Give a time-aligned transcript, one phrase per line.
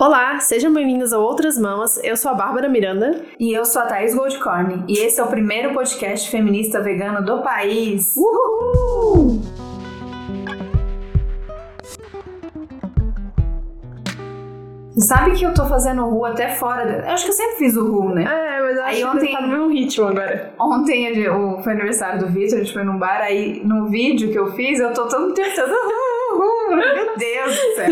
[0.00, 1.98] Olá, sejam bem-vindos a Outras Mamas.
[2.04, 3.20] Eu sou a Bárbara Miranda.
[3.38, 4.84] E eu sou a Thaís Goldcorn.
[4.86, 8.14] E esse é o primeiro podcast feminista vegano do país.
[8.16, 9.40] Uhul!
[15.00, 17.04] Sabe que eu tô fazendo o Ru até fora.
[17.06, 18.24] Eu acho que eu sempre fiz o Ru, né?
[18.24, 20.52] É, mas eu acho Aí que ontem- tá no mesmo ritmo agora.
[20.60, 24.38] Ontem o- foi aniversário do Vitor, a gente foi num bar, aí no vídeo que
[24.38, 25.70] eu fiz, eu tô todo tentando.
[25.70, 26.07] Ru.
[26.76, 27.88] Meu Deus do céu.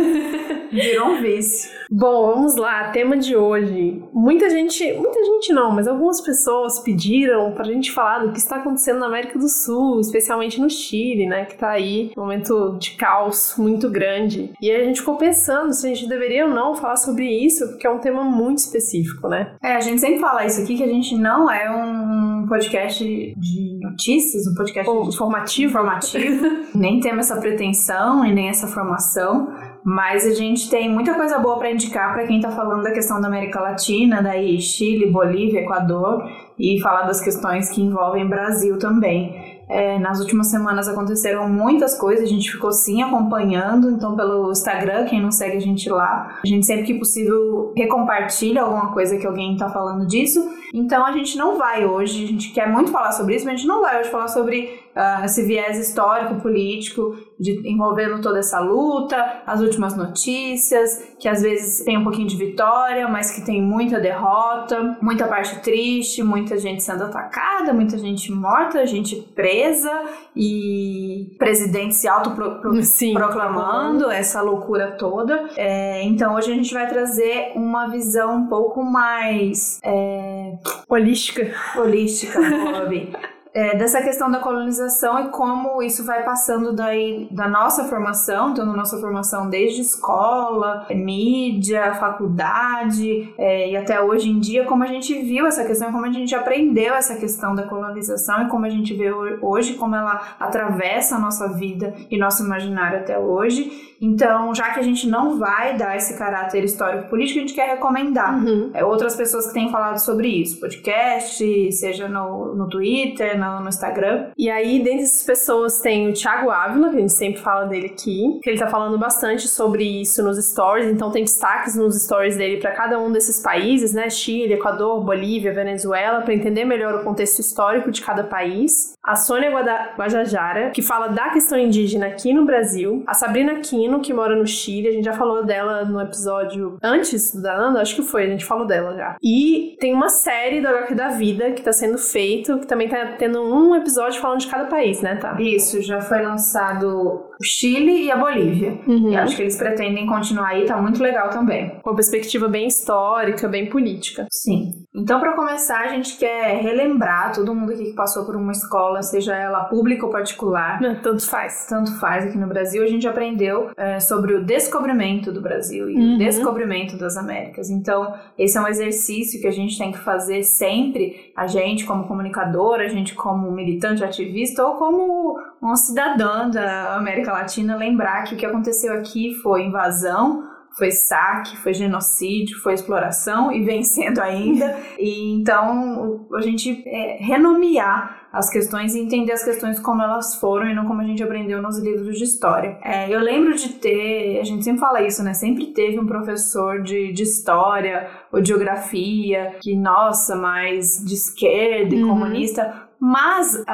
[0.71, 1.71] Virou um vício.
[1.91, 4.03] Bom, vamos lá, tema de hoje.
[4.13, 8.57] Muita gente, muita gente não, mas algumas pessoas pediram pra gente falar do que está
[8.57, 12.93] acontecendo na América do Sul, especialmente no Chile, né, que tá aí um momento de
[12.93, 14.53] caos muito grande.
[14.61, 17.87] E a gente ficou pensando se a gente deveria ou não falar sobre isso, porque
[17.87, 19.55] é um tema muito específico, né?
[19.63, 23.79] É, a gente sempre fala isso aqui, que a gente não é um podcast de
[23.81, 25.71] notícias, um podcast Ou informativo.
[25.71, 29.53] informativo, nem temos essa pretensão e nem essa formação,
[29.85, 33.21] mas a gente tem muita coisa boa para indicar para quem tá falando da questão
[33.21, 39.46] da América Latina, daí Chile, Bolívia, Equador e falar das questões que envolvem Brasil também.
[39.69, 45.07] É, nas últimas semanas aconteceram muitas coisas, a gente ficou sim acompanhando, então pelo Instagram,
[45.07, 49.27] quem não segue a gente lá, a gente sempre que possível recompartilha alguma coisa que
[49.27, 50.49] alguém tá falando disso.
[50.73, 53.57] Então a gente não vai hoje, a gente quer muito falar sobre isso, mas a
[53.57, 58.59] gente não vai hoje falar sobre ah, esse viés histórico, político, de, envolvendo toda essa
[58.61, 63.61] luta, as últimas notícias, que às vezes tem um pouquinho de vitória, mas que tem
[63.61, 69.93] muita derrota, muita parte triste, muita gente sendo atacada, muita gente morta, gente presa
[70.35, 75.51] e presidente se autoproclamando, essa loucura toda.
[75.57, 80.55] É, então hoje a gente vai trazer uma visão um pouco mais é,
[80.89, 81.53] Holística.
[81.77, 83.13] holística, Bob.
[83.59, 88.67] É, dessa questão da colonização e como isso vai passando daí da nossa formação, então
[88.67, 94.87] na nossa formação desde escola, mídia, faculdade é, e até hoje em dia, como a
[94.87, 98.71] gente viu essa questão, como a gente aprendeu essa questão da colonização e como a
[98.71, 103.96] gente vê ho- hoje, como ela atravessa a nossa vida e nosso imaginário até hoje.
[104.01, 108.45] Então, já que a gente não vai dar esse caráter histórico-político, a gente quer recomendar
[108.45, 108.71] Uhum.
[108.75, 113.69] é, outras pessoas que têm falado sobre isso, podcast, seja no, no Twitter, no, no
[113.69, 114.31] Instagram.
[114.37, 117.87] E aí, dentre essas pessoas, tem o Thiago Ávila, que a gente sempre fala dele
[117.87, 122.37] aqui, que ele tá falando bastante sobre isso nos stories, então tem destaques nos stories
[122.37, 124.09] dele para cada um desses países, né?
[124.11, 128.95] Chile, Equador, Bolívia, Venezuela, para entender melhor o contexto histórico de cada país.
[129.03, 133.05] A Sônia Guada- Guajajara, que fala da questão indígena aqui no Brasil.
[133.07, 137.35] A Sabrina Quino, que mora no Chile, a gente já falou dela no episódio antes
[137.35, 139.17] da Nanda, acho que foi, a gente falou dela já.
[139.23, 143.15] E tem uma série do HQ da Vida que tá sendo feito, que também tá
[143.19, 145.37] tendo um episódio falando de cada país, né, tá?
[145.41, 148.79] Isso, já foi lançado o Chile e a Bolívia.
[148.87, 149.11] Uhum.
[149.11, 151.73] E acho que eles pretendem continuar aí, tá muito legal também.
[151.85, 154.27] Uma perspectiva bem histórica, bem política.
[154.31, 154.73] Sim.
[154.95, 159.03] Então, para começar, a gente quer relembrar todo mundo aqui que passou por uma escola,
[159.03, 161.67] seja ela pública ou particular, Tanto faz.
[161.69, 165.97] tanto faz aqui no Brasil, a gente aprendeu é, sobre o descobrimento do Brasil e
[165.97, 166.15] Uhum.
[166.15, 167.69] o descobrimento das Américas.
[167.69, 172.05] Então, esse é um exercício que a gente tem que fazer sempre, a gente como
[172.09, 178.35] comunicador, a gente como militante ativista ou como uma cidadã da América Latina, lembrar que
[178.35, 180.45] o que aconteceu aqui foi invasão,
[180.79, 184.77] foi saque, foi genocídio, foi exploração e vem sendo ainda.
[184.99, 190.69] E então a gente é, renomear as questões e entender as questões como elas foram
[190.69, 192.77] e não como a gente aprendeu nos livros de história.
[192.83, 195.33] É, eu lembro de ter, a gente sempre fala isso, né?
[195.33, 201.95] Sempre teve um professor de, de história ou de geografia que, nossa, mais de esquerda
[201.95, 202.11] e Uhum.
[202.11, 202.86] comunista.
[203.01, 203.65] Mas.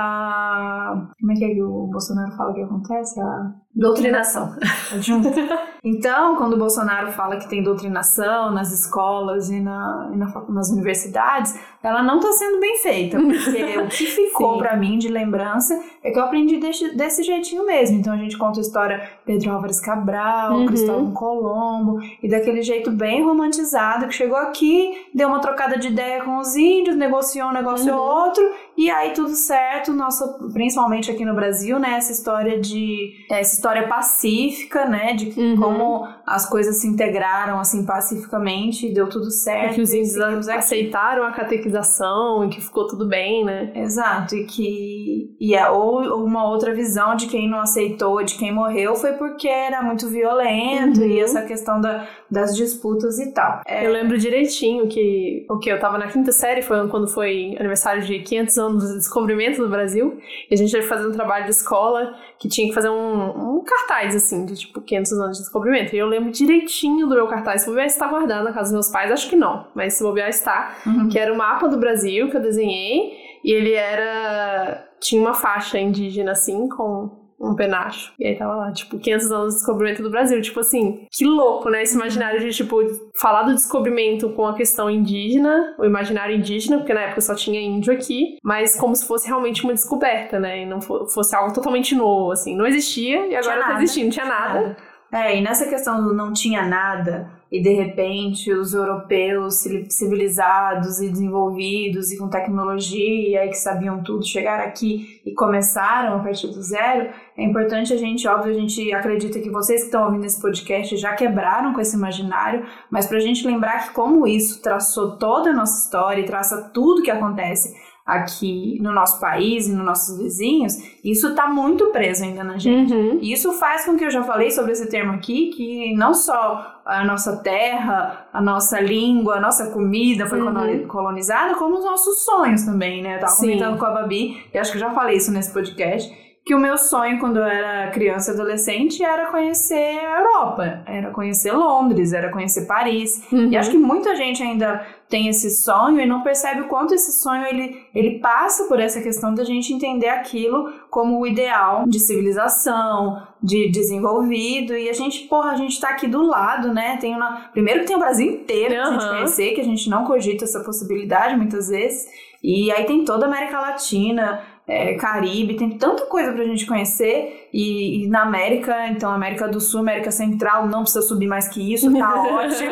[1.21, 3.21] Como é que é que o Bolsonaro fala que acontece?
[3.21, 4.57] A doutrinação.
[5.01, 5.29] Junto.
[5.85, 10.71] Então, quando o Bolsonaro fala que tem doutrinação nas escolas e, na, e na nas
[10.71, 13.19] universidades, ela não está sendo bem feita.
[13.19, 17.67] Porque o que ficou para mim de lembrança é que eu aprendi desse, desse jeitinho
[17.67, 17.99] mesmo.
[17.99, 20.67] Então, a gente conta a história Pedro Álvares Cabral, Uhum.
[20.67, 26.23] Cristóvão Colombo, e daquele jeito bem romantizado, que chegou aqui, deu uma trocada de ideia
[26.23, 27.99] com os índios, negociou um negócio Uhum.
[27.99, 29.93] ou outro, e aí tudo certo.
[29.93, 31.95] Nossa, principalmente aqui no Brasil, né?
[31.95, 33.11] Essa história de.
[33.29, 35.15] Essa história pacífica, né?
[35.15, 35.57] De Uhum.
[35.57, 39.71] como as coisas se integraram assim pacificamente e deu tudo certo.
[39.73, 43.71] É que os e índios aceitaram a catequização e que ficou tudo bem, né?
[43.75, 48.53] Exato, e que e é, ou uma outra visão de quem não aceitou, de quem
[48.53, 51.07] morreu, foi porque era muito violento Uhum.
[51.07, 53.61] e essa questão da, das disputas e tal.
[53.67, 57.55] É, Eu lembro direitinho que o que eu tava na quinta série foi quando foi
[57.59, 60.19] aniversário de 500 anos do descobrimento do Brasil,
[60.51, 62.13] e a gente fazer um trabalho de escola
[62.43, 65.95] que tinha que fazer um, um cartaz, assim, de tipo 500 anos de descobrimento.
[65.95, 67.63] E eu lembro direitinho do meu cartaz.
[67.63, 70.29] Se bobear, está guardado na casa dos meus pais, acho que não, mas se bobear,
[70.29, 70.77] está.
[70.85, 71.09] Uhum.
[71.09, 73.13] Que era o mapa do Brasil que eu desenhei.
[73.45, 74.89] E ele era.
[74.99, 78.13] Tinha uma faixa indígena, assim, com um penacho.
[78.19, 80.41] E aí tava lá, tipo, 500 anos do descobrimento do Brasil.
[80.41, 81.83] Tipo assim, que louco, né?
[81.83, 82.77] Esse imaginário de, tipo,
[83.21, 87.61] falar do descobrimento com a questão indígena, o imaginário indígena, porque na época só tinha
[87.61, 90.63] índio aqui, mas como se fosse realmente uma descoberta, né?
[90.63, 92.57] E não fosse algo totalmente novo, assim.
[92.57, 94.77] Não existia e agora tá existindo, não tinha nada.
[95.13, 101.11] É, e nessa questão do não tinha nada, e de repente os europeus civilizados e
[101.11, 106.63] desenvolvidos e com tecnologia e que sabiam tudo chegaram aqui e começaram a partir do
[106.63, 110.41] zero, é importante a gente, óbvio, a gente acredita que vocês que estão ouvindo esse
[110.41, 115.19] podcast já quebraram com esse imaginário, mas para a gente lembrar que como isso traçou
[115.19, 119.85] toda a nossa história e traça tudo que acontece aqui no nosso país e nos
[119.85, 122.93] nossos vizinhos, isso está muito preso ainda na gente.
[122.93, 123.19] Uhum.
[123.23, 126.81] E isso faz com que eu já falei sobre esse termo aqui, que não só
[126.85, 130.87] a nossa terra, a nossa língua, a nossa comida foi uhum.
[130.89, 133.17] colonizada, como os nossos sonhos também, né?
[133.17, 133.47] Eu tava Sim.
[133.47, 136.13] comentando com a Babi, e acho que eu já falei isso nesse podcast,
[136.45, 141.11] que o meu sonho quando eu era criança e adolescente era conhecer a Europa, era
[141.11, 143.23] conhecer Londres, era conhecer Paris.
[143.33, 143.49] Uhum.
[143.51, 147.13] E acho que muita gente ainda tem esse sonho e não percebe o quanto esse
[147.13, 152.01] sonho ele, ele passa por essa questão da gente entender aquilo como o ideal de
[152.01, 154.77] civilização, de desenvolvido.
[154.77, 156.97] E a gente, porra, a gente tá aqui do lado, né?
[156.97, 157.51] Tem uma...
[157.53, 158.81] Primeiro que tem o Brasil inteiro uhum.
[158.81, 162.07] pra gente conhecer, que a gente não cogita essa possibilidade muitas vezes.
[162.43, 167.42] E aí tem toda a América Latina, é, Caribe, tem tanta coisa pra gente conhecer.
[167.53, 171.73] E, e, na América, então América do Sul, América Central, não precisa subir mais que
[171.73, 172.71] isso, tá ótimo.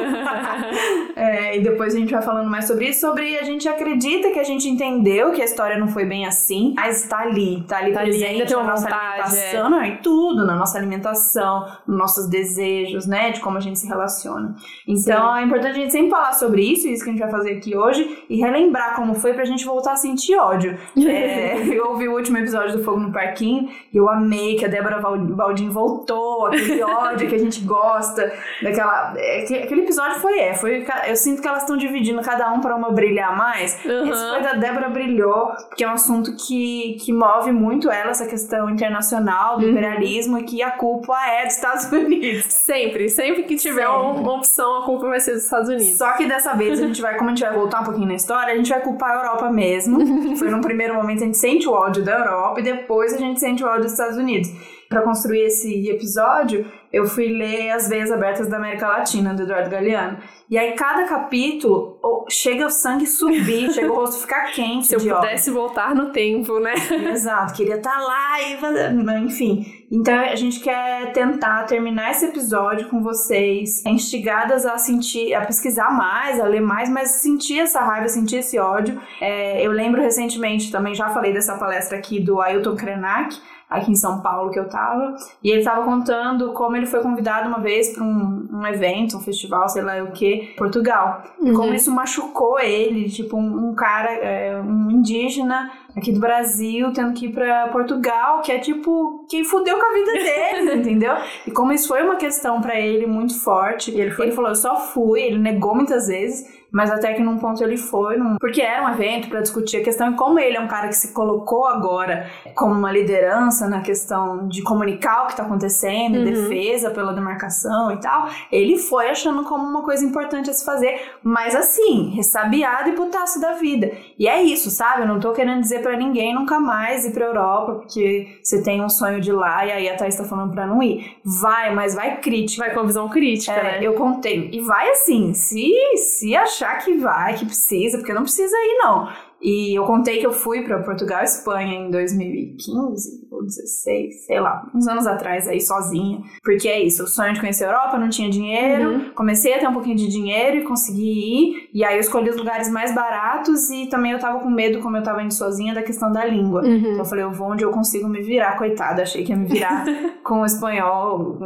[1.15, 4.38] é, e depois a gente vai falando mais sobre isso, sobre a gente acredita que
[4.38, 7.93] a gente entendeu que a história não foi bem assim, mas tá ali, tá ali
[7.93, 9.71] tá presente ali, ainda tem uma na nossa vontade, alimentação, é.
[9.71, 13.87] não, em tudo, na nossa alimentação, nos nossos desejos, né, de como a gente se
[13.87, 14.55] relaciona.
[14.88, 15.41] Então Sim.
[15.41, 17.76] é importante a gente sempre falar sobre isso, isso que a gente vai fazer aqui
[17.76, 20.79] hoje, e relembrar como foi pra gente voltar a sentir ódio.
[21.11, 24.69] É, eu ouvi o último episódio do Fogo no Parquinho e eu amei que a
[24.70, 28.32] Débora Baldin voltou, aquele ódio que a gente gosta,
[28.62, 29.14] daquela.
[29.17, 30.87] É, aquele episódio foi, é, foi.
[31.06, 33.78] Eu sinto que elas estão dividindo cada um para uma brilhar mais.
[33.84, 34.11] Uhum.
[34.11, 38.26] Esse foi da Débora brilhou, porque é um assunto que, que move muito ela, essa
[38.26, 39.72] questão internacional do uhum.
[39.72, 42.44] imperialismo e que a culpa é dos Estados Unidos.
[42.44, 44.20] Sempre, sempre que tiver sempre.
[44.20, 45.99] uma opção, a culpa vai ser dos Estados Unidos.
[45.99, 48.14] Só que dessa vez a gente vai, como a gente vai voltar um pouquinho na
[48.14, 50.37] história, a gente vai culpar a Europa mesmo.
[50.37, 53.40] foi num primeiro momento a gente sente o ódio da Europa e depois a gente
[53.40, 54.50] sente o ódio dos Estados Unidos.
[54.90, 59.70] Para construir esse episódio, eu fui ler As Veias Abertas da América Latina, do Eduardo
[59.70, 60.19] Galeano.
[60.50, 61.96] E aí, cada capítulo,
[62.28, 64.88] chega o sangue subir, chega o rosto ficar quente.
[64.88, 66.75] Se eu pudesse voltar no tempo, né?
[67.12, 69.25] Exato, queria estar tá lá e.
[69.25, 69.64] Enfim.
[69.92, 75.92] Então, a gente quer tentar terminar esse episódio com vocês, instigadas a sentir, a pesquisar
[75.92, 79.00] mais, a ler mais, mas sentir essa raiva, sentir esse ódio.
[79.20, 83.38] É, eu lembro recentemente, também já falei dessa palestra aqui do Ailton Krenak
[83.70, 85.14] aqui em São Paulo que eu tava.
[85.43, 89.20] E ele tava contando como ele foi convidado uma vez para um, um evento, um
[89.20, 91.22] festival, sei lá o que, Portugal.
[91.38, 91.55] Uhum.
[91.55, 97.12] Como isso machucou ele, tipo, um, um cara, é, um indígena aqui do Brasil, tendo
[97.12, 101.14] que ir para Portugal, que é tipo quem fudeu com a vida dele, entendeu?
[101.46, 104.26] E como isso foi uma questão para ele muito forte, ele, foi...
[104.26, 107.76] ele falou: eu só fui, ele negou muitas vezes mas até que num ponto ele
[107.76, 108.37] foi, num...
[108.38, 110.97] porque era um evento para discutir a questão e como ele é um cara que
[110.97, 116.25] se colocou agora como uma liderança na questão de comunicar o que está acontecendo, uhum.
[116.25, 121.00] defesa pela demarcação e tal, ele foi achando como uma coisa importante a se fazer,
[121.23, 123.90] mas assim, ressabiado e putaço da vida.
[124.18, 125.02] E é isso, sabe?
[125.02, 128.83] Eu não tô querendo dizer para ninguém nunca mais ir pra Europa, porque você tem
[128.83, 131.18] um sonho de lá e aí a Thaís tá falando pra não ir.
[131.25, 132.64] Vai, mas vai crítica.
[132.64, 133.78] Vai com visão crítica, é, né?
[133.80, 134.50] Eu contei.
[134.52, 138.79] E vai assim, se, se achar achar que vai, que precisa, porque não precisa ir,
[138.83, 139.09] não.
[139.40, 144.40] E eu contei que eu fui para Portugal e Espanha em 2015 ou 16, sei
[144.40, 146.20] lá, uns anos atrás aí sozinha.
[146.42, 149.10] Porque é isso, o sonho de conhecer a Europa, não tinha dinheiro, uhum.
[149.14, 151.70] comecei a ter um pouquinho de dinheiro e consegui ir.
[151.72, 154.96] E aí eu escolhi os lugares mais baratos e também eu tava com medo, como
[154.96, 156.62] eu tava indo sozinha, da questão da língua.
[156.62, 156.76] Uhum.
[156.76, 159.46] Então eu falei, eu vou onde eu consigo me virar, coitada, achei que ia me
[159.46, 159.84] virar
[160.25, 161.38] com o espanhol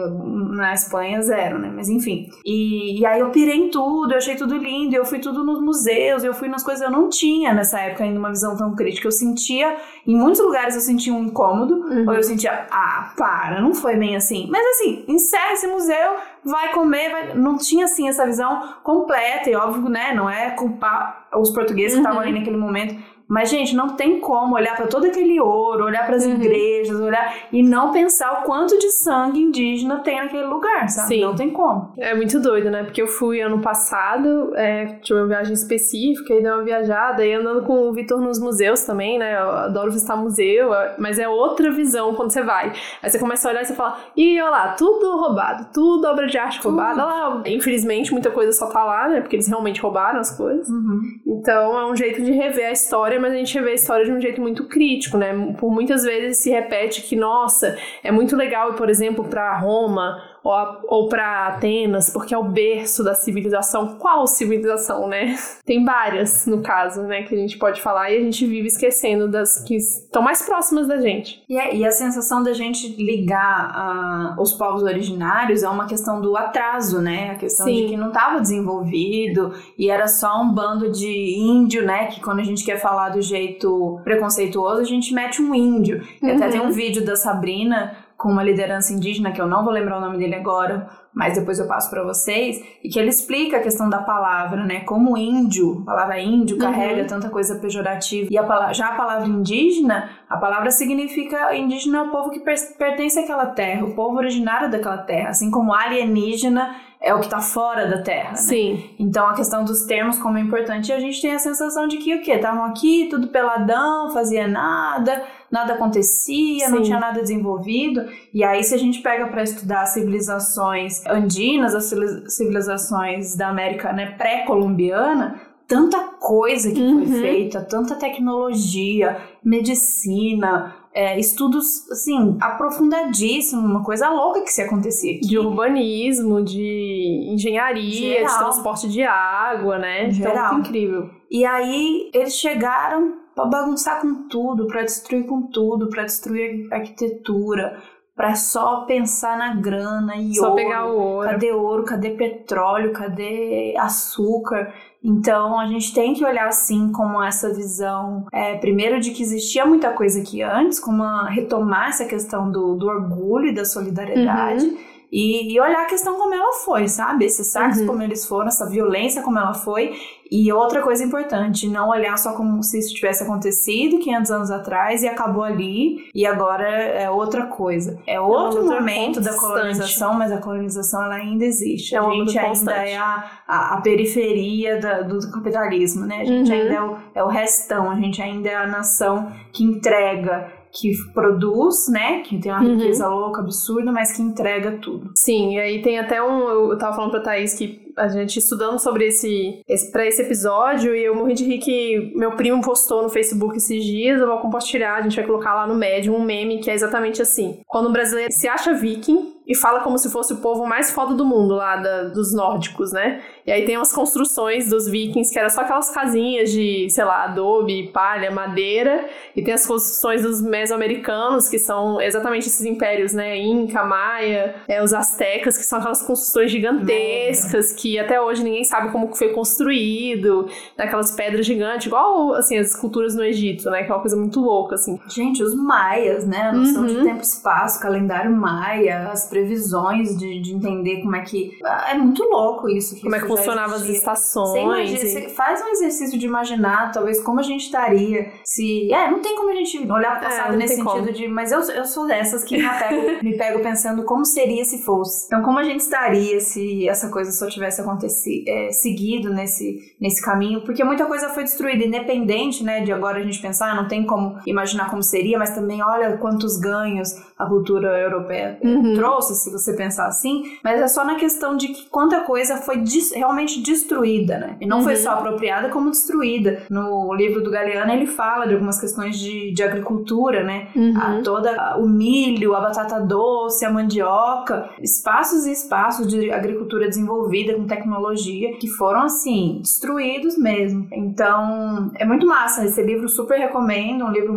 [0.54, 1.70] na Espanha, zero, né?
[1.74, 2.28] Mas enfim.
[2.44, 5.60] E, e aí eu pirei em tudo, eu achei tudo lindo, eu fui tudo nos
[5.60, 8.74] museus, eu fui nas coisas que eu não tinha nessa época ainda uma visão tão
[8.74, 9.06] crítica.
[9.06, 9.76] Eu sentia,
[10.06, 12.04] em muitos lugares eu sentia um incômodo, uhum.
[12.06, 14.48] ou eu sentia, ah, para, não foi bem assim.
[14.50, 17.34] Mas assim, encerra esse museu, vai comer, vai...
[17.34, 22.00] não tinha assim essa visão completa, e óbvio, né, não é culpar os portugueses que
[22.00, 22.28] estavam uhum.
[22.28, 22.96] ali naquele momento,
[23.28, 26.34] Mas, gente, não tem como olhar para todo aquele ouro, olhar para as uhum.
[26.34, 31.08] igrejas, olhar e não pensar o quanto de sangue indígena tem naquele lugar, sabe?
[31.08, 31.20] Sim.
[31.22, 31.92] Não tem como.
[31.98, 32.84] É muito doido, né?
[32.84, 37.32] Porque eu fui ano passado, é, tinha uma viagem específica, e dei uma viajada, e
[37.32, 39.34] andando com o Vitor nos museus também, né?
[39.34, 42.72] Eu adoro visitar museu, é, mas é outra visão quando você vai.
[43.02, 46.26] Aí você começa a olhar e você fala, ih, olha lá, tudo roubado, tudo obra
[46.26, 47.04] de arte roubada.
[47.04, 49.20] Lá, infelizmente, muita coisa só tá lá, né?
[49.20, 50.68] Porque eles realmente roubaram as coisas.
[50.68, 51.00] Uhum.
[51.26, 54.12] Então é um jeito de rever a história, mas a gente revê a história de
[54.12, 55.32] um jeito muito crítico, né?
[55.58, 60.78] Por muitas vezes se repete que, nossa, é muito legal, por exemplo, para Roma ou,
[60.88, 63.96] ou para Atenas, porque é o berço da civilização.
[63.98, 65.34] Qual civilização, né?
[65.64, 69.26] Tem várias, no caso, né, que a gente pode falar e a gente vive esquecendo
[69.26, 71.42] das que estão mais próximas da gente.
[71.48, 76.20] E, é, e a sensação da gente ligar uh, os povos originários é uma questão
[76.20, 77.30] do atraso, né?
[77.30, 77.74] A questão Sim.
[77.74, 82.06] de que não estava desenvolvido e era só um bando de índio, né?
[82.06, 86.02] Que quando a gente quer falar do jeito preconceituoso, a gente mete um índio.
[86.22, 86.28] Uhum.
[86.28, 89.70] E até tem um vídeo da Sabrina com uma liderança indígena, que eu não vou
[89.70, 93.58] lembrar o nome dele agora, mas depois eu passo para vocês, e que ele explica
[93.58, 94.80] a questão da palavra, né?
[94.80, 97.06] Como índio, a palavra índio carrega uhum.
[97.06, 98.30] tanta coisa pejorativa.
[98.32, 103.20] E a já a palavra indígena, a palavra significa indígena é o povo que pertence
[103.20, 107.86] àquela terra, o povo originário daquela terra, assim como alienígena é o que está fora
[107.86, 108.30] da Terra.
[108.30, 108.36] Né?
[108.36, 108.90] Sim.
[108.98, 112.14] Então a questão dos termos como é importante, a gente tem a sensação de que
[112.14, 112.32] o quê?
[112.32, 116.72] Estavam aqui, tudo peladão, fazia nada, nada acontecia, Sim.
[116.72, 118.08] não tinha nada desenvolvido.
[118.32, 121.92] E aí, se a gente pega para estudar as civilizações andinas, as
[122.28, 127.06] civilizações da América né, pré-colombiana, tanta coisa que uhum.
[127.06, 135.16] foi feita, tanta tecnologia, medicina, é, estudos, assim, aprofundadíssimos, uma coisa louca que se acontecia
[135.16, 135.26] aqui.
[135.26, 138.32] De urbanismo, de engenharia, Geral.
[138.32, 140.08] de transporte de água, né?
[140.10, 140.46] Geral.
[140.46, 141.10] Então, incrível.
[141.28, 146.76] E aí, eles chegaram para bagunçar com tudo, para destruir com tudo, para destruir a
[146.76, 147.82] arquitetura,
[148.16, 150.56] para só pensar na grana e só ouro.
[150.56, 151.28] pegar o ouro.
[151.28, 151.84] Cadê ouro?
[151.84, 152.92] Cadê petróleo?
[152.92, 154.72] Cadê açúcar?
[155.02, 159.66] Então a gente tem que olhar assim como essa visão, é, primeiro de que existia
[159.66, 164.64] muita coisa aqui antes, como uma, retomar essa questão do, do orgulho e da solidariedade.
[164.64, 167.24] Uhum e, e, olhar a questão como ela foi, sabe?
[167.24, 167.86] Esses saques uhum.
[167.86, 169.94] como eles foram, essa violência como ela foi.
[170.36, 175.04] E outra coisa importante, não olhar só como se isso tivesse acontecido 500 anos atrás
[175.04, 178.00] e acabou ali e agora é outra coisa.
[178.04, 181.94] É outro é momento da colonização, mas a colonização ela ainda existe.
[181.94, 182.90] É a gente ainda constante.
[182.90, 186.22] é a, a, a periferia da, do capitalismo, né?
[186.22, 186.58] A gente uhum.
[186.58, 190.92] ainda é o, é o restão, a gente ainda é a nação que entrega que
[191.12, 192.22] produz, né?
[192.22, 192.76] Que tem uma uhum.
[192.76, 195.12] riqueza louca, absurda, mas que entrega tudo.
[195.14, 196.40] Sim, e aí tem até um.
[196.48, 200.94] Eu tava falando pra Thaís que a gente estudando sobre esse, esse para esse episódio
[200.94, 204.38] e eu morri de rir que meu primo postou no Facebook esses dias, eu vou
[204.38, 207.60] compartilhar, a gente vai colocar lá no Medium um meme que é exatamente assim.
[207.66, 211.14] Quando um brasileiro se acha viking, e fala como se fosse o povo mais foda
[211.14, 213.22] do mundo lá da, dos nórdicos, né?
[213.46, 217.24] E aí tem umas construções dos vikings que era só aquelas casinhas de, sei lá,
[217.24, 223.36] adobe, palha, madeira, e tem as construções dos mesoamericanos, que são exatamente esses impérios, né?
[223.36, 228.90] Inca, Maia, é, os astecas, que são aquelas construções gigantescas que até hoje ninguém sabe
[228.90, 233.84] como foi construído, naquelas pedras gigantes, igual assim as esculturas no Egito, né?
[233.84, 234.98] Que é uma coisa muito louca, assim.
[235.06, 236.48] Gente, os maias, né?
[236.48, 236.86] A noção uhum.
[236.86, 241.58] de tempo e espaço, calendário maia, as previsões de, de entender como é que.
[241.90, 242.98] É muito louco isso.
[243.02, 244.48] como isso é que funcionavam as estações.
[244.48, 245.06] Você, imagina, e...
[245.06, 248.90] você faz um exercício de imaginar, talvez, como a gente estaria se.
[248.90, 251.12] É, não tem como a gente olhar para o é, passado é, nesse sentido como.
[251.12, 251.28] de.
[251.28, 255.26] Mas eu, eu sou dessas que me pego, me pego pensando como seria se fosse.
[255.26, 260.22] Então, como a gente estaria se essa coisa só tivesse acontecido, é, seguido nesse, nesse
[260.22, 260.62] caminho?
[260.62, 264.38] Porque muita coisa foi destruída, independente, né, de agora a gente pensar, não tem como
[264.46, 268.94] imaginar como seria, mas também olha quantos ganhos a cultura europeia uhum.
[268.94, 272.82] trouxe, se você pensar assim, mas é só na questão de que quanta coisa foi
[273.14, 274.56] realmente destruída, né?
[274.60, 274.84] E não uhum.
[274.84, 276.62] foi só apropriada, como destruída.
[276.70, 280.68] No livro do Galeano, ele fala de algumas questões de, de agricultura, né?
[280.76, 280.94] Uhum.
[280.96, 287.54] A, toda o milho, a batata doce, a mandioca, espaços e espaços de agricultura desenvolvida
[287.54, 290.86] com tecnologia que foram, assim, destruídos mesmo.
[290.92, 292.64] Então, é muito massa.
[292.64, 294.34] Esse livro super recomendo, um livro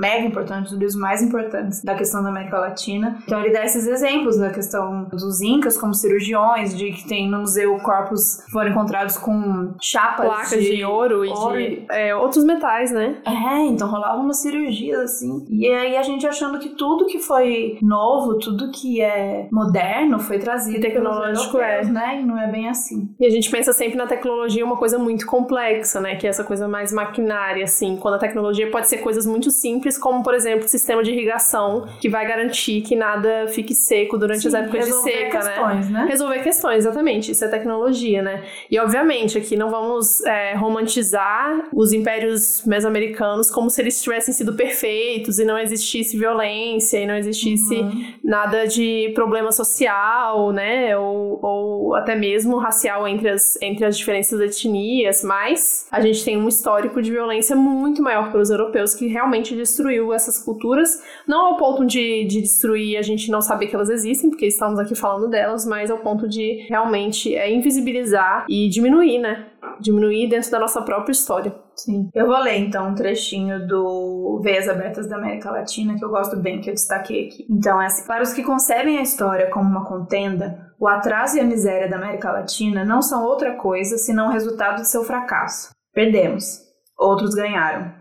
[0.00, 3.18] mega importante, um dos livros mais importantes da questão da América Latina.
[3.24, 7.40] Então, ele dá esses exemplos da questão dos incas como cirurgiões, de que tem no
[7.40, 11.56] museu corpos que foram encontrados com chapas placas de, de ouro e ouro.
[11.56, 13.16] de é, outros metais, né?
[13.24, 15.46] É, então rolava uma cirurgia assim.
[15.48, 20.38] E aí a gente achando que tudo que foi novo, tudo que é moderno foi
[20.38, 22.20] trazido tecnológico é, né?
[22.20, 23.08] E não é bem assim.
[23.18, 26.16] E a gente pensa sempre na tecnologia uma coisa muito complexa, né?
[26.16, 29.98] Que é essa coisa mais maquinária assim, quando a tecnologia pode ser coisas muito simples,
[29.98, 34.48] como por exemplo, sistema de irrigação que vai garantir que nada fique seco durante Sim,
[34.48, 35.52] as épocas de seca, né?
[35.52, 36.00] questões, né?
[36.00, 36.06] né?
[36.08, 37.32] Resolver questões, exatamente.
[37.32, 38.44] Isso é tecnologia, né?
[38.70, 44.54] E obviamente aqui não vamos é, romantizar os impérios mesoamericanos como se eles tivessem sido
[44.54, 48.14] perfeitos e não existisse violência e não existisse uhum.
[48.22, 50.96] nada de problema social, né?
[50.96, 56.36] Ou, ou até mesmo racial entre as, entre as diferenças etnias, mas a gente tem
[56.36, 61.56] um histórico de violência muito maior pelos europeus que realmente destruiu essas culturas, não ao
[61.56, 65.28] ponto de, de destruir a gente não saber que elas existem, porque estamos aqui falando
[65.28, 69.46] delas, mas ao ponto de realmente é, invisibilizar e diminuir, né?
[69.80, 71.54] Diminuir dentro da nossa própria história.
[71.74, 72.08] Sim.
[72.14, 76.36] Eu vou ler então um trechinho do Veias Abertas da América Latina, que eu gosto
[76.36, 77.46] bem, que eu destaquei aqui.
[77.50, 81.40] Então, é assim: para os que concebem a história como uma contenda, o atraso e
[81.40, 85.70] a miséria da América Latina não são outra coisa senão resultado de seu fracasso.
[85.92, 86.60] Perdemos.
[86.98, 87.92] Outros ganharam.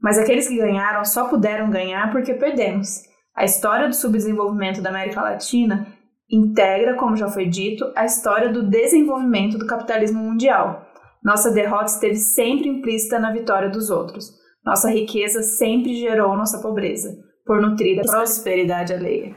[0.00, 3.02] Mas aqueles que ganharam só puderam ganhar porque perdemos.
[3.34, 5.86] A história do subdesenvolvimento da América Latina
[6.30, 10.86] integra, como já foi dito, a história do desenvolvimento do capitalismo mundial.
[11.22, 14.32] Nossa derrota esteve sempre implícita na vitória dos outros.
[14.64, 19.34] Nossa riqueza sempre gerou nossa pobreza, por nutrir a prosperidade alheia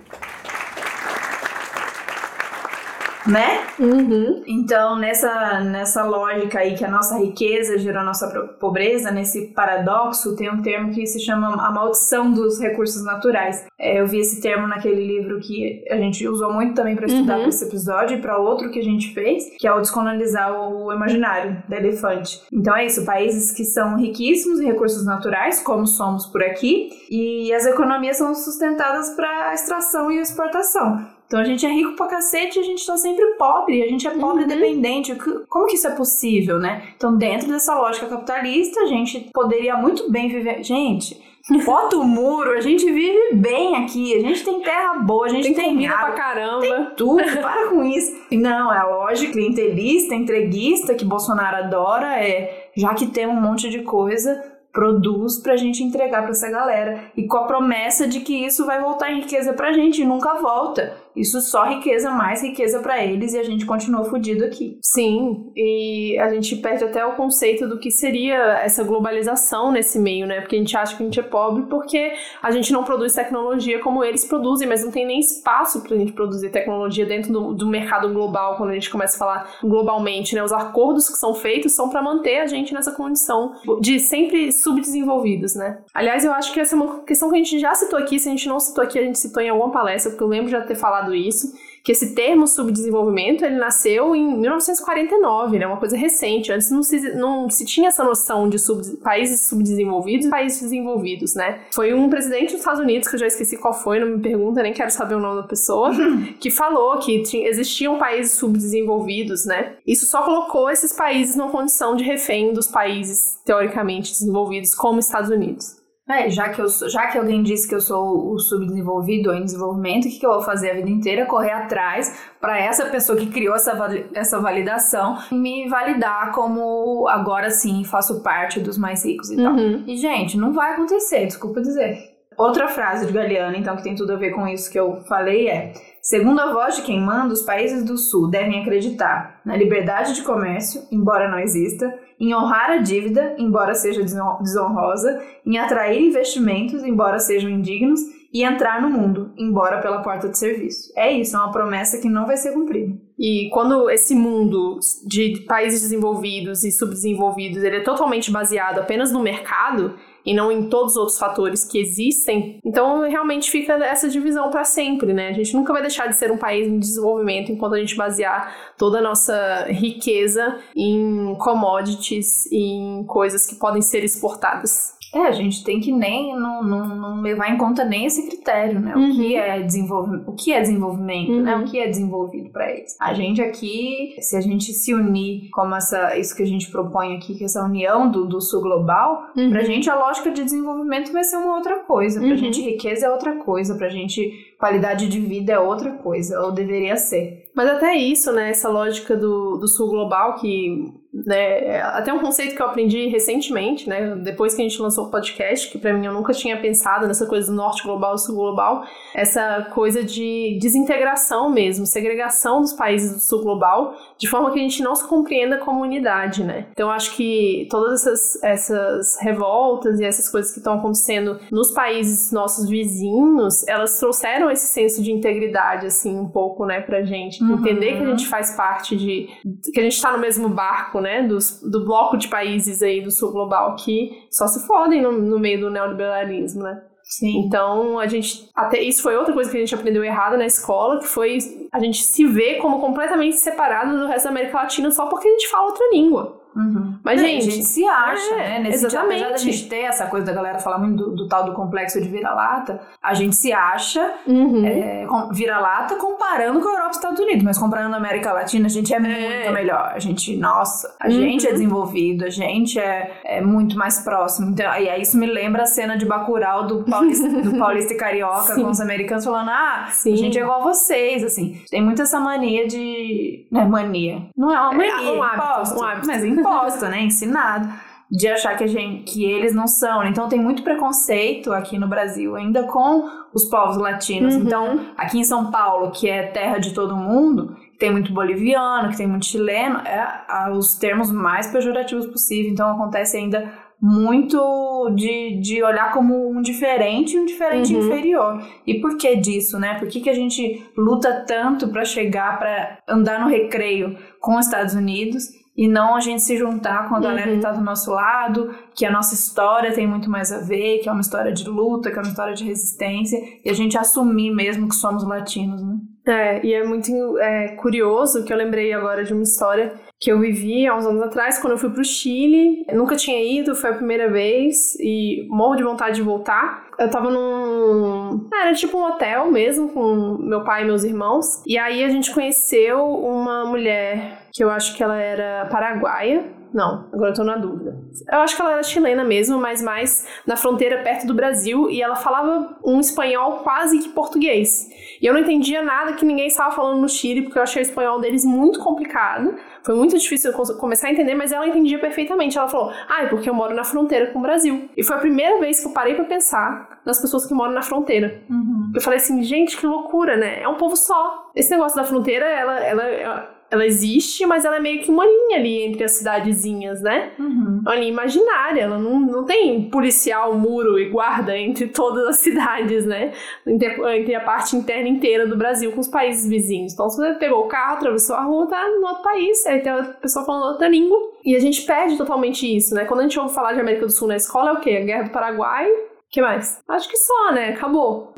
[3.27, 3.65] né?
[3.79, 4.44] Uhum.
[4.48, 8.27] Então, nessa, nessa lógica aí que a nossa riqueza gerou a nossa
[8.60, 13.65] pobreza, nesse paradoxo, tem um termo que se chama a maldição dos recursos naturais.
[13.79, 17.36] É, eu vi esse termo naquele livro que a gente usou muito também para estudar
[17.36, 17.39] uhum.
[17.41, 20.91] para esse episódio e para outro que a gente fez, que é o descolonizar o
[20.94, 22.41] imaginário da elefante.
[22.51, 27.53] Então é isso, países que são riquíssimos em recursos naturais, como somos por aqui, e
[27.53, 31.14] as economias são sustentadas para extração e exportação.
[31.27, 34.08] Então a gente é rico pra cacete e a gente tá sempre pobre, a gente
[34.08, 34.48] é pobre uhum.
[34.48, 35.15] dependente.
[35.50, 36.84] Como que isso é possível, né?
[36.96, 40.63] Então, dentro dessa lógica capitalista, a gente poderia muito bem viver.
[40.63, 41.20] Gente,
[41.65, 45.46] bota o muro, a gente vive bem aqui, a gente tem terra boa, a gente
[45.46, 46.62] tem, tem comida água, pra caramba.
[46.62, 48.15] Tem tudo, para com isso.
[48.32, 53.70] Não, é a lógica clientelista, entreguista que Bolsonaro adora, é já que tem um monte
[53.70, 57.05] de coisa, produz pra gente entregar para essa galera.
[57.16, 60.35] E com a promessa de que isso vai voltar em riqueza pra gente e nunca
[60.35, 61.04] volta.
[61.16, 64.78] Isso só riqueza, mais riqueza para eles e a gente continua fudido aqui.
[64.82, 70.28] Sim, e a gente perde até o conceito do que seria essa globalização nesse meio,
[70.28, 70.42] né?
[70.42, 73.80] Porque a gente acha que a gente é pobre porque a gente não produz tecnologia
[73.80, 77.68] como eles produzem, mas não tem nem espaço pra gente produzir tecnologia dentro do, do
[77.68, 80.44] mercado global, quando a gente começa a falar globalmente, né?
[80.44, 85.56] Os acordos que são feitos são para manter a gente nessa condição de sempre subdesenvolvidos,
[85.56, 85.80] né?
[85.94, 88.28] Aliás, eu acho que essa é uma questão que a gente já citou aqui, se
[88.28, 90.62] a gente não citou aqui, a gente citou em alguma palestra, porque eu lembro já
[90.62, 91.53] ter falado isso,
[91.85, 96.51] que esse termo subdesenvolvimento ele nasceu em 1949, né, uma coisa recente.
[96.51, 101.35] Antes não se, não se tinha essa noção de sub, países subdesenvolvidos e países desenvolvidos,
[101.35, 101.61] né?
[101.74, 104.63] Foi um presidente dos Estados Unidos, que eu já esqueci qual foi, não me pergunta,
[104.63, 105.91] nem quero saber o nome da pessoa,
[106.41, 109.75] que falou que tinha, existiam países subdesenvolvidos, né?
[109.85, 115.29] Isso só colocou esses países numa condição de refém dos países teoricamente desenvolvidos, como Estados
[115.29, 115.84] Unidos.
[116.07, 119.44] É, já que, eu, já que alguém disse que eu sou o subdesenvolvido ou em
[119.44, 121.25] desenvolvimento, o que, que eu vou fazer a vida inteira?
[121.25, 123.75] Correr atrás para essa pessoa que criou essa,
[124.13, 129.44] essa validação me validar como agora sim faço parte dos mais ricos e uhum.
[129.44, 129.55] tal.
[129.87, 131.98] E, gente, não vai acontecer, desculpa dizer.
[132.37, 135.48] Outra frase de Galeano, então, que tem tudo a ver com isso que eu falei
[135.48, 140.13] é: Segundo a voz de quem manda, os países do Sul devem acreditar na liberdade
[140.13, 144.01] de comércio, embora não exista, em honrar a dívida, embora seja
[144.42, 148.00] desonrosa, em atrair investimentos, embora sejam indignos,
[148.36, 150.92] e entrar no mundo, embora pela porta de serviço.
[150.98, 152.94] É isso, é uma promessa que não vai ser cumprida.
[153.18, 159.22] E quando esse mundo de países desenvolvidos e subdesenvolvidos ele é totalmente baseado apenas no
[159.22, 164.50] mercado, e não em todos os outros fatores que existem, então realmente fica essa divisão
[164.50, 165.29] para sempre, né?
[165.29, 168.74] A gente nunca vai deixar de ser um país em desenvolvimento enquanto a gente basear
[168.77, 174.95] toda a nossa riqueza em commodities, em coisas que podem ser exportadas.
[175.16, 178.82] É, a gente tem que nem não, não, não levar em conta nem esse critério,
[178.82, 178.94] né?
[178.94, 179.12] Uhum.
[179.12, 181.42] O que é desenvolvimento, o que é desenvolvimento, uhum.
[181.42, 181.56] né?
[181.56, 182.98] O que é desenvolvido para eles.
[183.00, 187.16] A gente aqui, se a gente se unir como essa isso que a gente propõe
[187.16, 189.50] aqui, que é essa união do, do sul global, uhum.
[189.50, 192.20] pra gente a lógica de desenvolvimento vai ser uma outra coisa.
[192.20, 192.38] Pra uhum.
[192.38, 196.98] gente riqueza é outra coisa, pra gente qualidade de vida é outra coisa, ou deveria
[196.98, 197.46] ser.
[197.56, 200.94] Mas até isso, né, essa lógica do, do sul global que
[201.25, 205.12] né, até um conceito que eu aprendi recentemente, né, depois que a gente lançou o
[205.12, 208.36] podcast, que para mim eu nunca tinha pensado nessa coisa do norte global e sul
[208.36, 214.60] global, essa coisa de desintegração mesmo, segregação dos países do sul global, de forma que
[214.60, 216.68] a gente não se compreenda como unidade, né?
[216.72, 222.32] Então acho que todas essas, essas revoltas e essas coisas que estão acontecendo nos países
[222.32, 227.42] nossos vizinhos, elas trouxeram esse senso de integridade, assim, um pouco, né, pra gente.
[227.44, 227.60] Uhum.
[227.60, 229.28] Entender que a gente faz parte de.
[229.74, 233.11] que a gente tá no mesmo barco, né, dos, do bloco de países aí do
[233.11, 236.81] sul global que só se fodem no, no meio do neoliberalismo, né?
[237.03, 237.37] Sim.
[237.46, 238.50] Então, a gente.
[238.55, 241.37] Até isso foi outra coisa que a gente aprendeu errado na escola, que foi
[241.72, 245.31] a gente se ver como completamente separado do resto da América Latina só porque a
[245.31, 246.41] gente fala outra língua.
[246.55, 246.98] Uhum.
[247.03, 248.59] Mas, gente, a gente se acha, é, né?
[248.59, 249.18] Nesse exatamente.
[249.18, 251.53] Dia, apesar da gente ter essa coisa da galera falar muito do, do tal do
[251.53, 254.65] complexo de vira-lata, a gente se acha uhum.
[254.65, 258.70] é, vira-lata comparando com a Europa e Estados Unidos, mas comparando a América Latina, a
[258.70, 259.00] gente é, é.
[259.00, 259.91] muito melhor.
[259.94, 261.11] A gente, nossa, a uhum.
[261.11, 264.51] gente é desenvolvido, a gente é, é muito mais próximo.
[264.51, 267.98] Então, e aí isso me lembra a cena de Bacurau do Paulista, do Paulista e
[267.98, 268.63] Carioca Sim.
[268.63, 270.13] com os americanos falando, ah, Sim.
[270.13, 271.61] a gente é igual a vocês, assim.
[271.70, 273.46] Tem muito essa mania de...
[273.51, 274.22] Não é mania.
[274.37, 276.07] Não é uma é, mania, um hábito, um hábito.
[276.07, 277.01] mas imposto, né?
[277.01, 277.70] Ensinado
[278.10, 280.01] de achar que, a gente, que eles não são.
[280.01, 280.10] Né?
[280.10, 284.36] Então tem muito preconceito aqui no Brasil ainda com os povos latinos.
[284.36, 284.42] Uhum.
[284.42, 288.98] Então, aqui em São Paulo, que é terra de todo mundo, tem muito boliviano, que
[288.98, 292.51] tem muito chileno, é os termos mais pejorativos possível.
[292.51, 297.86] Então acontece ainda muito de, de olhar como um diferente e um diferente uhum.
[297.86, 298.42] inferior.
[298.66, 299.77] E por que disso, né?
[299.77, 304.46] Por que, que a gente luta tanto para chegar, para andar no recreio com os
[304.46, 307.37] Estados Unidos e não a gente se juntar com a galera uhum.
[307.37, 310.89] que tá do nosso lado, que a nossa história tem muito mais a ver, que
[310.89, 314.31] é uma história de luta, que é uma história de resistência, e a gente assumir
[314.31, 315.77] mesmo que somos latinos, né?
[316.07, 320.20] É, e é muito é, curioso que eu lembrei agora de uma história que eu
[320.20, 322.63] vivi há uns anos atrás, quando eu fui pro Chile.
[322.68, 326.68] Eu nunca tinha ido, foi a primeira vez, e morro de vontade de voltar.
[326.77, 328.27] Eu tava num.
[328.31, 331.41] Era tipo um hotel mesmo, com meu pai e meus irmãos.
[331.48, 336.25] E aí a gente conheceu uma mulher que eu acho que ela era paraguaia.
[336.53, 337.77] Não, agora eu tô na dúvida.
[338.11, 341.81] Eu acho que ela era chilena mesmo, mas mais na fronteira perto do Brasil e
[341.81, 344.69] ela falava um espanhol quase que português.
[345.01, 347.63] E eu não entendia nada que ninguém estava falando no Chile, porque eu achei o
[347.63, 349.35] espanhol deles muito complicado.
[349.63, 352.37] Foi muito difícil eu começar a entender, mas ela entendia perfeitamente.
[352.37, 354.69] Ela falou: "Ah, é porque eu moro na fronteira com o Brasil".
[354.77, 357.61] E foi a primeira vez que eu parei para pensar nas pessoas que moram na
[357.61, 358.21] fronteira.
[358.29, 358.71] Uhum.
[358.74, 360.41] Eu falei assim: "Gente, que loucura, né?
[360.41, 361.31] É um povo só".
[361.35, 365.37] Esse negócio da fronteira, ela, ela, ela existe, mas ela é meio que uma linha
[365.37, 367.11] ali entre as cidadezinhas, né?
[367.18, 367.61] Uhum.
[367.61, 372.85] Uma linha imaginária, ela não, não tem policial, muro e guarda entre todas as cidades,
[372.85, 373.13] né?
[373.46, 376.74] Entre, entre, a parte interna inteira do Brasil com os países vizinhos.
[376.74, 379.72] Então, se você pegou o carro, atravessou a rua, tá no outro país, aí tem
[379.72, 380.98] a pessoa falando outra língua.
[381.24, 382.85] E a gente perde totalmente isso, né?
[382.85, 384.77] Quando a gente ouve falar de América do Sul na escola, é o quê?
[384.81, 385.70] A Guerra do Paraguai?
[385.70, 386.61] O que mais?
[386.68, 387.50] Acho que só, né?
[387.50, 388.13] Acabou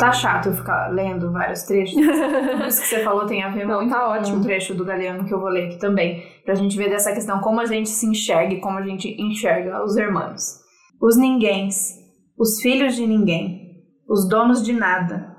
[0.00, 1.94] tá chato eu ficar lendo vários trechos.
[1.94, 4.36] Tudo isso que você falou tem a ver Não, muito tá ótimo.
[4.36, 7.12] com um trecho do Galeano que eu vou ler aqui também, pra gente ver dessa
[7.12, 10.60] questão como a gente se enxerga e como a gente enxerga os irmãos.
[11.00, 11.94] Os ninguéms,
[12.38, 13.70] os filhos de ninguém,
[14.08, 15.36] os donos de nada,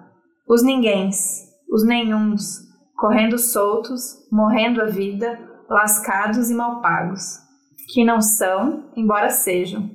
[0.47, 2.59] os ninguéms, os nenhuns,
[2.97, 7.37] correndo soltos, morrendo a vida, lascados e mal pagos,
[7.93, 9.89] que não são, embora sejam,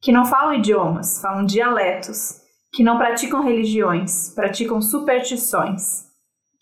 [0.00, 2.41] que não falam idiomas, falam dialetos,
[2.72, 6.04] que não praticam religiões, praticam superstições,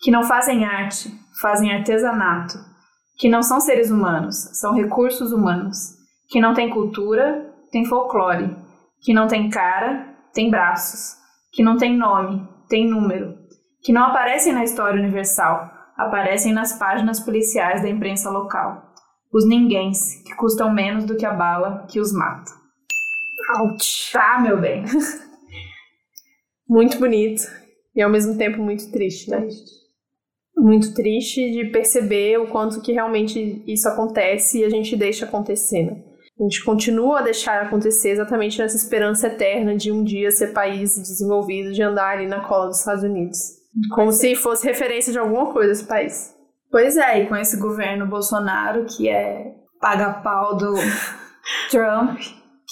[0.01, 1.09] que não fazem arte,
[1.41, 2.57] fazem artesanato,
[3.17, 5.95] que não são seres humanos, são recursos humanos,
[6.29, 8.55] que não têm cultura, têm folclore,
[9.01, 11.17] que não têm cara, têm braços,
[11.53, 13.37] que não têm nome, têm número,
[13.81, 18.91] que não aparecem na história universal, aparecem nas páginas policiais da imprensa local.
[19.33, 22.51] Os ninguéms, que custam menos do que a bala que os mata.
[23.59, 24.11] Ouch.
[24.11, 24.83] Tá, meu bem.
[26.71, 27.43] muito bonito
[27.93, 29.45] e ao mesmo tempo muito triste, né?
[30.55, 35.83] Muito triste de perceber o quanto que realmente isso acontece e a gente deixa acontecer,
[35.83, 36.01] né?
[36.39, 40.95] A gente continua a deixar acontecer exatamente nessa esperança eterna de um dia ser país
[40.95, 43.37] desenvolvido, de andar ali na cola dos Estados Unidos.
[43.93, 46.33] Como se fosse referência de alguma coisa esse país.
[46.71, 50.73] Pois é, e com esse governo Bolsonaro que é paga-pau do
[51.69, 52.17] Trump,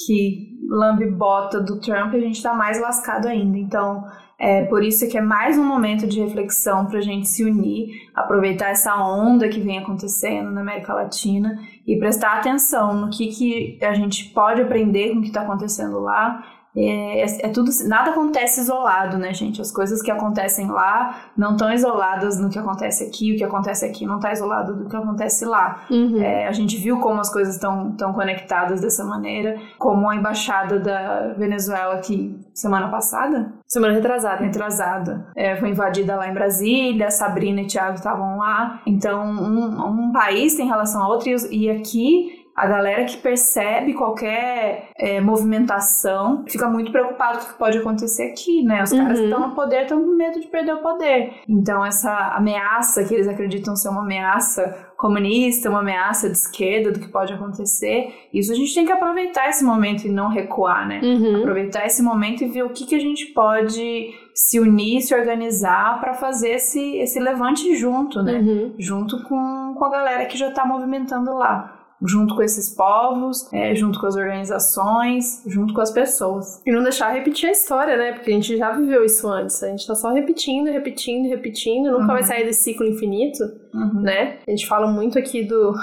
[0.05, 3.57] que lambe bota do Trump, a gente está mais lascado ainda.
[3.57, 4.05] Então,
[4.37, 8.09] é por isso que é mais um momento de reflexão para a gente se unir,
[8.15, 13.83] aproveitar essa onda que vem acontecendo na América Latina e prestar atenção no que, que
[13.83, 16.41] a gente pode aprender com o que está acontecendo lá
[16.75, 19.59] é, é, é, tudo, nada acontece isolado, né, gente?
[19.59, 23.85] As coisas que acontecem lá não estão isoladas no que acontece aqui, o que acontece
[23.85, 25.85] aqui não está isolado do que acontece lá.
[25.89, 26.21] Uhum.
[26.21, 30.79] É, a gente viu como as coisas estão tão conectadas dessa maneira, como a embaixada
[30.79, 33.51] da Venezuela que semana passada?
[33.67, 34.43] Semana retrasada.
[34.43, 35.27] Retrasada.
[35.35, 38.81] É, foi invadida lá em Brasília, Sabrina e Thiago estavam lá.
[38.85, 43.93] Então, um, um país tem relação a outro e, e aqui a galera que percebe
[43.93, 48.83] qualquer é, movimentação fica muito preocupado com o que pode acontecer aqui, né?
[48.83, 48.97] Os uhum.
[48.97, 51.35] caras que estão no poder estão com medo de perder o poder.
[51.47, 56.99] Então, essa ameaça que eles acreditam ser uma ameaça comunista, uma ameaça de esquerda do
[56.99, 60.99] que pode acontecer, isso a gente tem que aproveitar esse momento e não recuar, né?
[61.01, 61.37] Uhum.
[61.37, 66.01] Aproveitar esse momento e ver o que, que a gente pode se unir, se organizar
[66.01, 68.39] para fazer esse, esse levante junto, né?
[68.39, 68.73] Uhum.
[68.77, 73.75] Junto com, com a galera que já está movimentando lá junto com esses povos, é,
[73.75, 76.61] junto com as organizações, junto com as pessoas.
[76.65, 78.13] E não deixar repetir a história, né?
[78.13, 79.61] Porque a gente já viveu isso antes.
[79.61, 82.07] A gente tá só repetindo, repetindo, repetindo, nunca uhum.
[82.07, 84.01] vai sair desse ciclo infinito, uhum.
[84.01, 84.39] né?
[84.47, 85.73] A gente fala muito aqui do,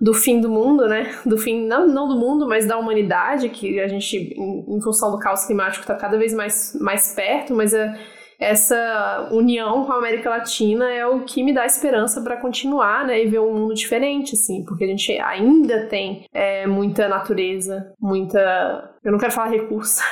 [0.00, 1.14] do fim do mundo, né?
[1.26, 5.10] Do fim, não, não do mundo, mas da humanidade, que a gente, em, em função
[5.10, 7.94] do caos climático, tá cada vez mais, mais perto, mas é
[8.40, 13.22] essa união com a América Latina é o que me dá esperança para continuar, né,
[13.22, 18.90] e ver um mundo diferente, assim, porque a gente ainda tem é, muita natureza, muita
[19.02, 20.02] eu não quero falar recurso.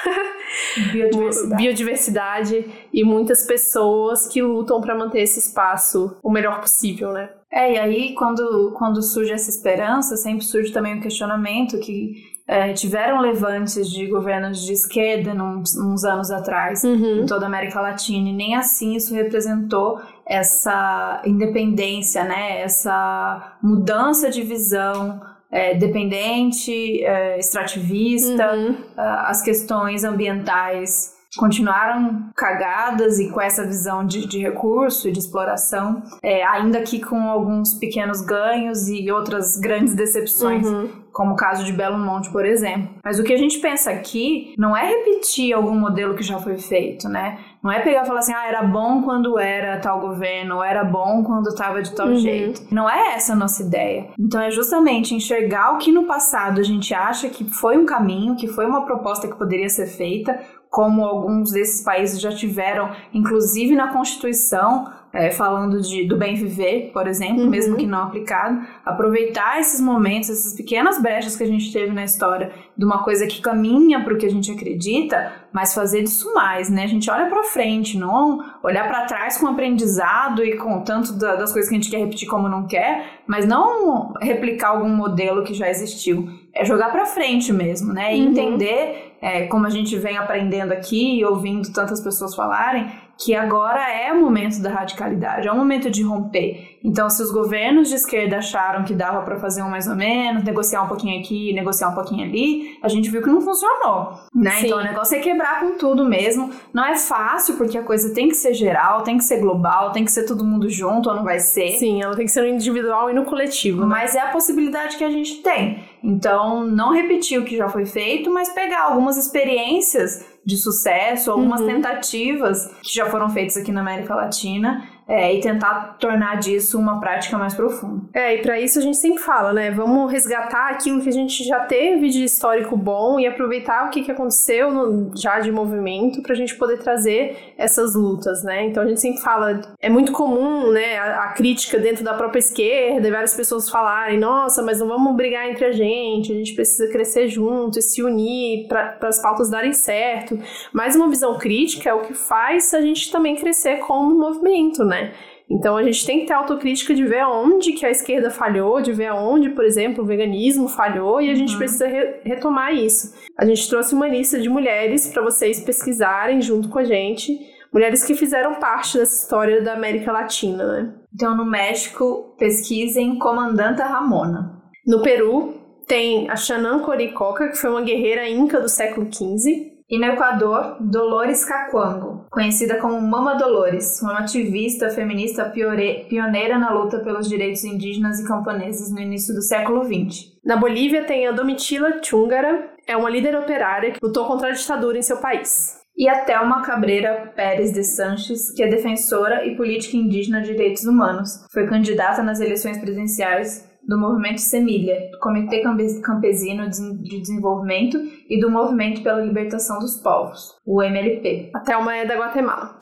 [0.93, 1.63] Biodiversidade.
[1.63, 7.29] Biodiversidade e muitas pessoas que lutam para manter esse espaço o melhor possível, né?
[7.51, 12.28] É, e aí quando, quando surge essa esperança, sempre surge também o um questionamento que
[12.49, 17.21] é, tiveram levantes de governos de esquerda num, uns anos atrás uhum.
[17.21, 22.63] em toda a América Latina e nem assim isso representou essa independência, né?
[22.63, 28.77] Essa mudança de visão é, dependente, é, extrativista, uhum.
[28.97, 36.03] as questões ambientais continuaram cagadas e com essa visão de, de recurso e de exploração,
[36.23, 40.67] é, ainda que com alguns pequenos ganhos e outras grandes decepções.
[40.67, 42.91] Uhum como o caso de Belo Monte, por exemplo.
[43.05, 46.57] Mas o que a gente pensa aqui não é repetir algum modelo que já foi
[46.59, 47.41] feito, né?
[47.61, 50.85] Não é pegar e falar assim, ah, era bom quando era tal governo, ou era
[50.85, 52.17] bom quando estava de tal uhum.
[52.17, 52.63] jeito.
[52.71, 54.11] Não é essa a nossa ideia.
[54.17, 58.37] Então é justamente enxergar o que no passado a gente acha que foi um caminho,
[58.37, 60.39] que foi uma proposta que poderia ser feita,
[60.71, 66.91] como alguns desses países já tiveram, inclusive na Constituição, é, falando de, do bem viver,
[66.93, 67.51] por exemplo, uhum.
[67.51, 72.05] mesmo que não aplicado, aproveitar esses momentos, essas pequenas brechas que a gente teve na
[72.05, 76.33] história de uma coisa que caminha para o que a gente acredita, mas fazer disso
[76.35, 76.85] mais, né?
[76.85, 81.37] A gente olha para frente, não olhar para trás com aprendizado e com tanto da,
[81.37, 85.43] das coisas que a gente quer repetir como não quer, mas não replicar algum modelo
[85.43, 86.29] que já existiu.
[86.53, 88.15] É jogar para frente mesmo, né?
[88.15, 88.31] E uhum.
[88.31, 93.91] entender, é, como a gente vem aprendendo aqui e ouvindo tantas pessoas falarem, que agora
[93.91, 96.78] é o momento da radicalidade, é o momento de romper.
[96.83, 100.45] Então, se os governos de esquerda acharam que dava para fazer um mais ou menos,
[100.45, 104.61] negociar um pouquinho aqui, negociar um pouquinho ali, a gente viu que não funcionou, né?
[104.63, 106.51] Então, o negócio é quebrar com tudo mesmo.
[106.73, 110.05] Não é fácil porque a coisa tem que ser geral, tem que ser global, tem
[110.05, 111.79] que ser todo mundo junto ou não vai ser.
[111.79, 113.81] Sim, ela tem que ser no individual e no coletivo.
[113.81, 113.87] Né?
[113.87, 115.83] Mas é a possibilidade que a gente tem.
[116.03, 121.61] Então, não repetir o que já foi feito, mas pegar algumas experiências de sucesso, algumas
[121.61, 121.67] uhum.
[121.67, 127.01] tentativas que já foram feitas aqui na América Latina é, e tentar tornar disso uma
[127.01, 128.03] prática mais profunda.
[128.13, 129.71] É, e para isso a gente sempre fala, né?
[129.71, 134.03] Vamos resgatar aquilo que a gente já teve de histórico bom e aproveitar o que,
[134.03, 138.67] que aconteceu no, já de movimento para a gente poder trazer essas lutas, né?
[138.67, 142.41] Então a gente sempre fala, é muito comum, né, a, a crítica dentro da própria
[142.41, 146.55] esquerda, e várias pessoas falarem, nossa, mas não vamos brigar entre a gente, a gente
[146.55, 150.39] precisa crescer junto e se unir para as pautas darem certo.
[150.71, 154.98] Mas uma visão crítica é o que faz a gente também crescer como movimento, né?
[155.03, 155.13] Né?
[155.51, 158.93] Então a gente tem que ter autocrítica de ver aonde que a esquerda falhou, de
[158.93, 161.59] ver aonde, por exemplo, o veganismo falhou e a gente uhum.
[161.59, 163.15] precisa re retomar isso.
[163.37, 167.39] A gente trouxe uma lista de mulheres para vocês pesquisarem junto com a gente,
[167.73, 170.95] mulheres que fizeram parte dessa história da América Latina, né?
[171.15, 174.63] Então no México, pesquisem Comandanta Ramona.
[174.87, 175.55] No Peru
[175.87, 179.68] tem a Xanã Coricoca, que foi uma guerreira inca do século XV.
[179.91, 186.99] E no Equador, Dolores Cacuango, conhecida como Mama Dolores, uma ativista feminista pioneira na luta
[186.99, 190.37] pelos direitos indígenas e camponeses no início do século XX.
[190.45, 194.99] Na Bolívia tem a Domitila Chungara, é uma líder operária que lutou contra a ditadura
[194.99, 199.97] em seu país e a Thelma Cabreira Pérez de Sanches, que é defensora e política
[199.97, 201.45] indígena de direitos humanos.
[201.53, 205.63] Foi candidata nas eleições presidenciais do movimento Semilha, do Comitê
[206.03, 207.99] Campesino de Desenvolvimento
[208.29, 211.51] e do Movimento pela Libertação dos Povos, o MLP.
[211.55, 212.77] A Thelma é da Guatemala.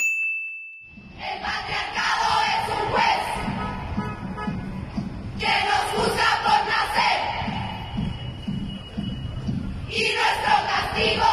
[9.89, 11.25] Y nuestro castigo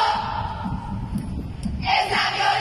[1.81, 2.52] es la violencia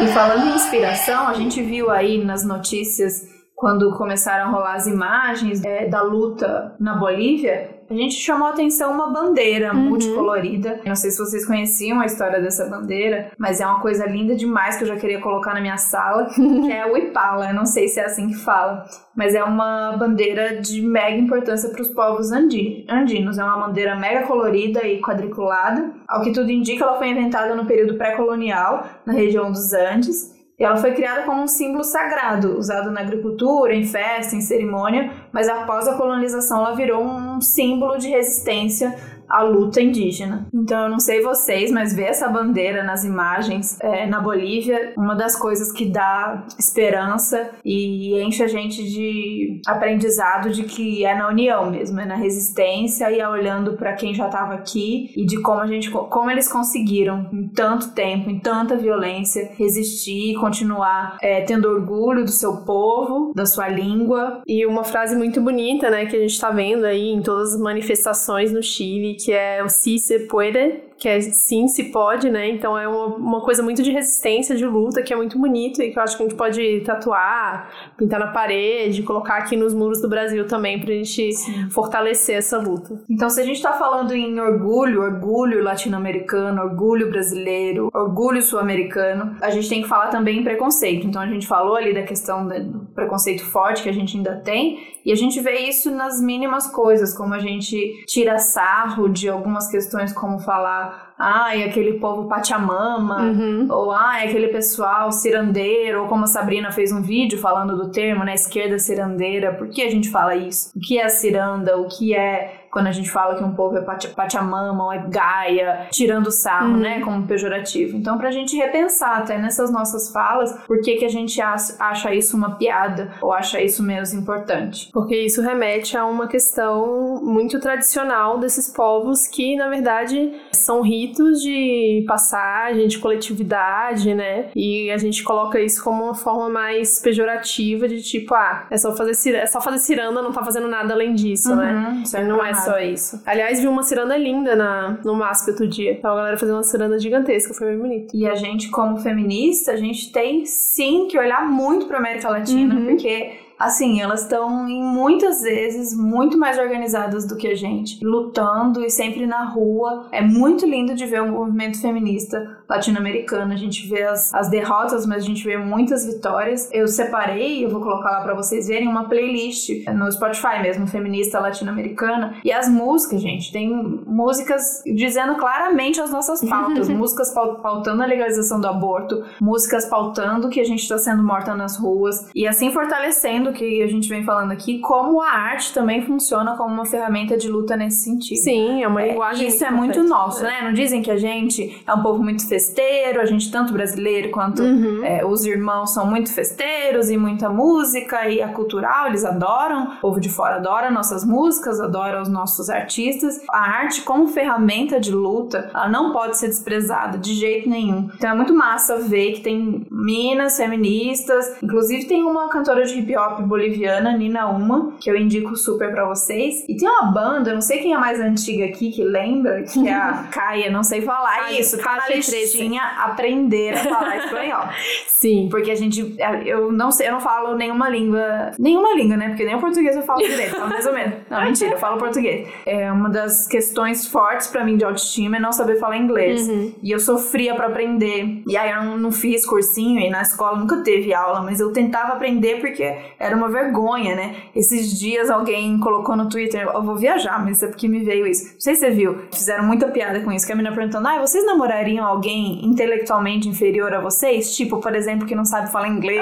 [0.00, 4.86] E falando em inspiração, a gente viu aí nas notícias quando começaram a rolar as
[4.86, 9.88] imagens é, da luta na Bolívia, a gente chamou a atenção uma bandeira uhum.
[9.88, 10.80] multicolorida.
[10.86, 14.76] Não sei se vocês conheciam a história dessa bandeira, mas é uma coisa linda demais
[14.76, 17.48] que eu já queria colocar na minha sala, que é o Ipala.
[17.48, 18.84] Eu não sei se é assim que fala,
[19.16, 23.38] mas é uma bandeira de mega importância para os povos andinos.
[23.38, 25.90] É uma bandeira mega colorida e quadriculada.
[26.06, 30.64] Ao que tudo indica, ela foi inventada no período pré-colonial, na região dos Andes e
[30.64, 35.48] ela foi criada como um símbolo sagrado, usado na agricultura, em festa, em cerimônia, mas
[35.48, 38.96] após a colonização ela virou um símbolo de resistência
[39.28, 40.46] a luta indígena.
[40.52, 45.14] Então eu não sei vocês, mas ver essa bandeira nas imagens é, na Bolívia, uma
[45.14, 51.28] das coisas que dá esperança e enche a gente de aprendizado de que é na
[51.28, 55.40] união mesmo, é na resistência e é olhando para quem já estava aqui e de
[55.42, 61.42] como a gente, como eles conseguiram em tanto tempo, em tanta violência, resistir, continuar é,
[61.42, 64.42] tendo orgulho do seu povo, da sua língua.
[64.46, 67.60] E uma frase muito bonita, né, que a gente está vendo aí em todas as
[67.60, 72.48] manifestações no Chile que é o Si se puede, que é sim, se pode, né?
[72.48, 75.90] Então é uma, uma coisa muito de resistência, de luta, que é muito bonito e
[75.90, 80.00] que eu acho que a gente pode tatuar, pintar na parede, colocar aqui nos muros
[80.00, 81.70] do Brasil também pra gente sim.
[81.70, 83.00] fortalecer essa luta.
[83.08, 89.50] Então, se a gente tá falando em orgulho, orgulho latino-americano, orgulho brasileiro, orgulho sul-americano, a
[89.50, 91.06] gente tem que falar também em preconceito.
[91.06, 94.98] Então, a gente falou ali da questão do preconceito forte que a gente ainda tem,
[95.04, 99.68] e a gente vê isso nas mínimas coisas, como a gente tira sarro de algumas
[99.68, 100.87] questões, como falar
[101.18, 103.66] ai, aquele povo Pachamama, uhum.
[103.70, 108.24] ou ai, aquele pessoal cirandeiro, ou como a Sabrina fez um vídeo falando do termo,
[108.24, 110.70] né, esquerda cirandeira, por que a gente fala isso?
[110.76, 111.76] O que é ciranda?
[111.76, 115.86] O que é quando a gente fala que um povo é Pachamama ou é Gaia,
[115.90, 116.76] tirando sarro, uhum.
[116.76, 117.96] né, como pejorativo.
[117.96, 122.36] Então, pra gente repensar até nessas nossas falas, por que que a gente acha isso
[122.36, 124.90] uma piada ou acha isso menos importante?
[124.92, 131.40] Porque isso remete a uma questão muito tradicional desses povos que, na verdade, são ritos
[131.40, 134.50] de passagem, de coletividade, né?
[134.54, 138.94] E a gente coloca isso como uma forma mais pejorativa de tipo, ah, é só
[138.94, 141.72] fazer, é só fazer ciranda, não tá fazendo nada além disso, né?
[141.72, 142.24] uhum, né?
[142.24, 143.22] Não é só isso.
[143.26, 145.98] Aliás, vi uma ciranda linda na, no MASP outro dia.
[146.00, 148.16] Tava a galera fazendo uma ciranda gigantesca, foi bem bonito.
[148.16, 152.74] E a gente, como feminista, a gente tem sim que olhar muito pra América Latina,
[152.74, 152.86] uhum.
[152.86, 158.84] porque assim, elas estão em muitas vezes muito mais organizadas do que a gente, lutando
[158.84, 160.06] e sempre na rua.
[160.12, 163.52] É muito lindo de ver o movimento feminista latino-americano.
[163.52, 166.68] A gente vê as, as derrotas, mas a gente vê muitas vitórias.
[166.72, 171.40] Eu separei, eu vou colocar lá para vocês verem, uma playlist no Spotify mesmo, feminista
[171.40, 172.36] latino-americana.
[172.44, 173.68] E as músicas, gente, tem
[174.06, 176.88] músicas dizendo claramente as nossas pautas.
[176.98, 181.76] músicas pautando a legalização do aborto, músicas pautando que a gente está sendo morta nas
[181.76, 182.28] ruas.
[182.34, 186.72] E assim fortalecendo que a gente vem falando aqui, como a arte também funciona como
[186.72, 188.38] uma ferramenta de luta nesse sentido.
[188.38, 189.48] Sim, é uma é, linguagem.
[189.48, 190.60] Isso é muito nosso, né?
[190.62, 194.62] Não dizem que a gente é um povo muito festeiro, a gente, tanto brasileiro quanto
[194.62, 195.04] uhum.
[195.04, 200.00] é, os irmãos, são muito festeiros e muita música e a cultural, eles adoram, o
[200.00, 203.40] povo de fora adora nossas músicas, adora os nossos artistas.
[203.50, 208.08] A arte, como ferramenta de luta, ela não pode ser desprezada de jeito nenhum.
[208.14, 213.16] Então é muito massa ver que tem minas feministas, inclusive tem uma cantora de hip
[213.16, 216.64] hop pop boliviana, Nina Uma, que eu indico super pra vocês.
[216.68, 219.86] E tem uma banda, eu não sei quem é mais antiga aqui que lembra, que
[219.86, 224.64] é a Caia, não sei falar Caia, isso, tá na listinha aprender a falar espanhol.
[225.06, 225.48] Sim.
[225.50, 229.28] Porque a gente, eu não sei, eu não falo nenhuma língua, nenhuma língua, né?
[229.28, 231.14] Porque nem o português eu falo direito, falo mais ou menos.
[231.30, 232.48] Não, mentira, eu falo português.
[232.66, 236.48] É uma das questões fortes pra mim de autoestima é não saber falar inglês.
[236.48, 236.72] Uhum.
[236.82, 238.42] E eu sofria pra aprender.
[238.46, 241.72] E aí eu não, não fiz cursinho e na escola nunca teve aula, mas eu
[241.72, 242.96] tentava aprender porque
[243.28, 244.36] era uma vergonha, né?
[244.54, 248.52] Esses dias alguém colocou no Twitter, eu vou viajar, mas é porque me veio isso.
[248.54, 251.18] Não sei se você viu, fizeram muita piada com isso, que a menina perguntando, ah,
[251.18, 254.54] vocês namorariam alguém intelectualmente inferior a vocês?
[254.56, 256.20] Tipo, por exemplo, que não sabe falar inglês,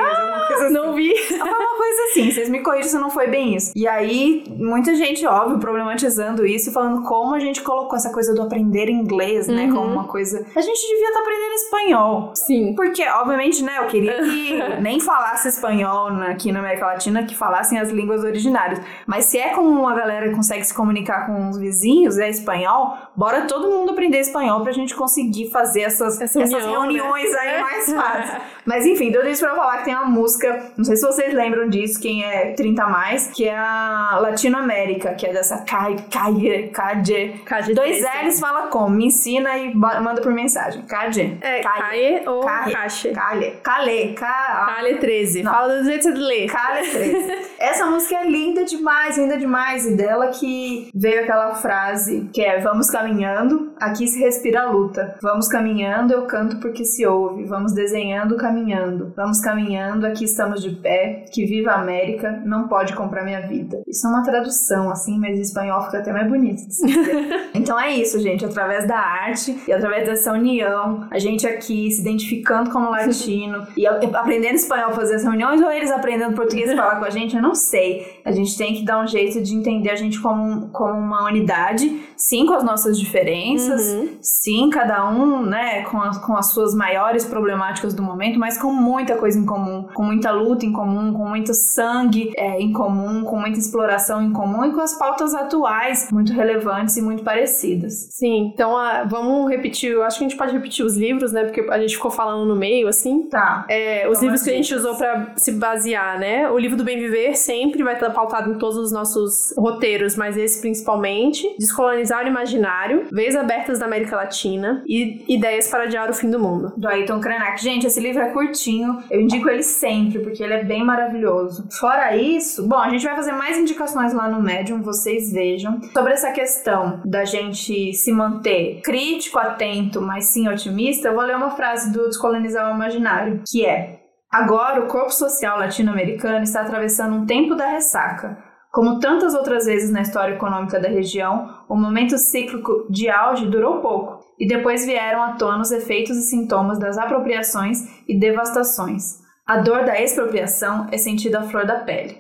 [0.49, 0.75] coisa assim.
[0.75, 1.15] Não vi.
[1.29, 3.73] Foi uma coisa assim, vocês me corrigem se não foi bem isso.
[3.77, 8.35] E aí, muita gente, óbvio, problematizando isso e falando como a gente colocou essa coisa
[8.35, 9.75] do aprender inglês, né, Uhum.
[9.75, 10.45] como uma coisa.
[10.55, 12.33] A gente devia estar aprendendo espanhol.
[12.35, 12.75] Sim.
[12.75, 17.79] Porque, obviamente, né, eu queria que nem falasse espanhol aqui na América Latina, que falassem
[17.79, 18.81] as línguas originárias.
[19.07, 23.43] Mas se é como a galera consegue se comunicar com os vizinhos, é espanhol, bora
[23.43, 26.93] todo mundo aprender espanhol pra gente conseguir fazer essas, Essa essas união, né?
[26.93, 28.43] reuniões aí mais fáceis.
[28.65, 31.69] Mas enfim, tudo isso pra falar que tem uma música, não sei se vocês lembram
[31.69, 36.69] disso, quem é 30 a mais, que é a Latinoamérica, que é dessa Calle, Calle,
[36.69, 37.41] Calle.
[37.45, 38.27] Cade Dois 13.
[38.27, 38.91] L's fala como?
[38.91, 40.83] Me ensina e manda por mensagem.
[40.83, 41.39] Calle.
[41.41, 42.73] É, Caie ou Calle.
[42.73, 43.13] Caixa.
[43.13, 43.51] Calle.
[43.63, 44.15] Calle.
[44.15, 44.75] Ca...
[44.75, 45.43] Cale 13.
[45.43, 45.53] Não.
[45.53, 46.49] Fala do jeito que você lê.
[46.83, 47.47] 13.
[47.59, 49.87] Essa música é linda demais, linda demais.
[49.87, 55.17] E dela que veio aquela frase que é Vamos caminhando, aqui se respira a luta.
[55.23, 57.45] Vamos caminhando, eu canto porque se ouve.
[57.45, 59.13] Vamos desenhando, caminhando.
[59.17, 61.25] Vamos caminhando, aqui estamos de pé.
[61.33, 63.83] Que viva a América, não pode comprar minha vida.
[63.87, 66.63] Isso é uma tradução, assim, mas em espanhol fica até mais bonito.
[67.55, 68.45] Então é isso, gente.
[68.45, 73.87] Através da arte e através dessa união, a gente aqui se identificando como latino e
[73.87, 77.43] aprendendo espanhol fazer as reuniões ou eles aprendendo português pra falar com a gente, eu
[77.43, 78.21] não sei.
[78.25, 82.03] A gente tem que dar um jeito de entender a gente como, como uma unidade,
[82.17, 84.09] sim, com as nossas diferenças, Uhum.
[84.21, 88.73] sim, cada um, né, com, a- com as suas maiores problemáticas do momento, mas com
[88.73, 93.25] muita coisa em comum, com muita luta em comum, com muito sangue é, em comum,
[93.25, 98.09] com muita exploração em comum e com as pautas atuais muito relevantes e muito parecidas.
[98.13, 99.91] Sim, então ah, vamos repetir.
[99.93, 101.45] Eu acho que a gente pode repetir os livros, né?
[101.45, 103.23] Porque a gente ficou falando no meio, assim.
[103.29, 103.65] Tá.
[103.69, 106.49] É, os Então, livros que a gente usou pra se basear, né?
[106.57, 110.39] O livro do Bem Viver sempre vai estar pautado em todos os nossos roteiros, mas
[110.39, 111.47] esse principalmente.
[111.59, 116.39] Descolonizar o Imaginário, Veias Abertas da América Latina e Ideias para Adiar o Fim do
[116.39, 116.73] Mundo.
[116.75, 117.63] do Ayrton Krenak.
[117.63, 121.69] Gente, esse livro é curtinho, eu indico ele sempre, porque ele é bem maravilhoso.
[121.79, 125.79] Fora isso, bom, a gente vai fazer mais indicações lá no Medium, vocês vejam.
[125.93, 131.37] Sobre essa questão da gente se manter crítico, atento, mas sim otimista, eu vou ler
[131.37, 134.06] uma frase do Descolonizar o Imaginário, que é:
[134.37, 138.37] Agora o corpo social latino-americano está atravessando um tempo da ressaca.
[138.71, 143.81] Como tantas outras vezes na história econômica da região, o momento cíclico de auge durou
[143.81, 149.21] pouco, e depois vieram à tona os efeitos e sintomas das apropriações e devastações.
[149.47, 152.19] A dor da expropriação é sentida à flor da pele.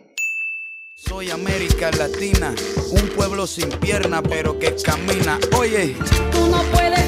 [0.96, 2.54] Soy América Latina,
[2.92, 5.38] un pueblo sin pierna pero que camina.
[5.54, 5.94] Oye,
[6.32, 7.05] Tú no puedes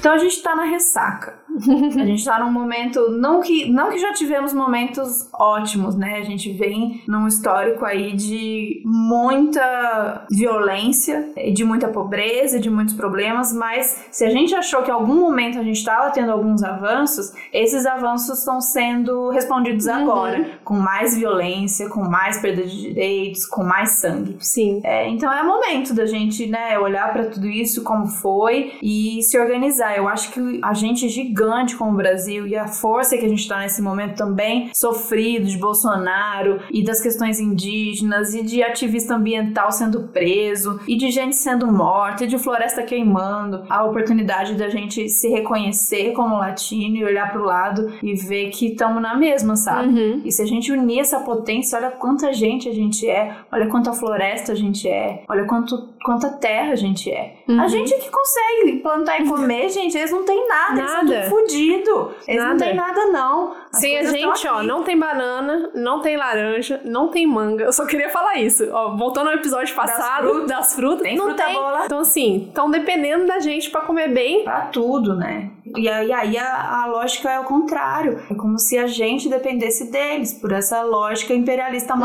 [0.00, 1.38] Então a gente tá na ressaca.
[1.68, 3.10] A gente tá num momento.
[3.10, 6.18] Não que, não que já tivemos momentos ótimos, né?
[6.18, 13.52] A gente vem num histórico aí de muita violência, de muita pobreza, de muitos problemas,
[13.52, 17.32] mas se a gente achou que em algum momento a gente estava tendo alguns avanços,
[17.52, 23.62] esses avanços estão sendo respondidos agora, com mais violência, com mais perda de direitos, com
[23.62, 24.36] mais sangue.
[24.40, 24.80] Sim.
[24.84, 29.38] É, então é momento da gente, né, olhar pra tudo isso como foi e se
[29.38, 29.96] organizar.
[29.96, 33.28] Eu acho que a gente é gigante como o Brasil e a força que a
[33.28, 39.14] gente tá nesse momento também sofrido de Bolsonaro e das questões indígenas e de ativista
[39.14, 43.64] ambiental sendo preso e de gente sendo morta e de floresta queimando.
[43.68, 48.68] A oportunidade da gente se reconhecer como latino e olhar pro lado e ver que
[48.68, 49.88] estamos na mesma, sabe?
[49.88, 50.22] Uhum.
[50.24, 53.92] E se a gente unir essa potência, olha quanta gente a gente é, olha quanta
[53.92, 57.34] floresta a gente é, olha quanto, quanta terra a gente é.
[57.48, 57.60] Uhum.
[57.60, 61.06] A gente que consegue plantar e comer, gente, eles não têm nada, eles Nada.
[61.06, 62.14] são tudo fudido.
[62.26, 62.64] Eles não Nada.
[62.64, 63.54] têm nada, não.
[63.72, 67.64] As Sem a gente, estão ó, não tem banana, não tem laranja, não tem manga.
[67.64, 68.68] Eu só queria falar isso.
[68.72, 70.48] Ó, voltando ao episódio passado frutas.
[70.48, 71.54] das frutas, Tem não fruta tem.
[71.54, 71.84] boa lá.
[71.86, 74.44] Então, assim, estão dependendo da gente pra comer bem.
[74.44, 75.50] Pra tudo, né?
[75.76, 78.20] E aí, aí a, a lógica é o contrário.
[78.28, 82.00] É como se a gente dependesse deles, por essa lógica imperialista Uhum.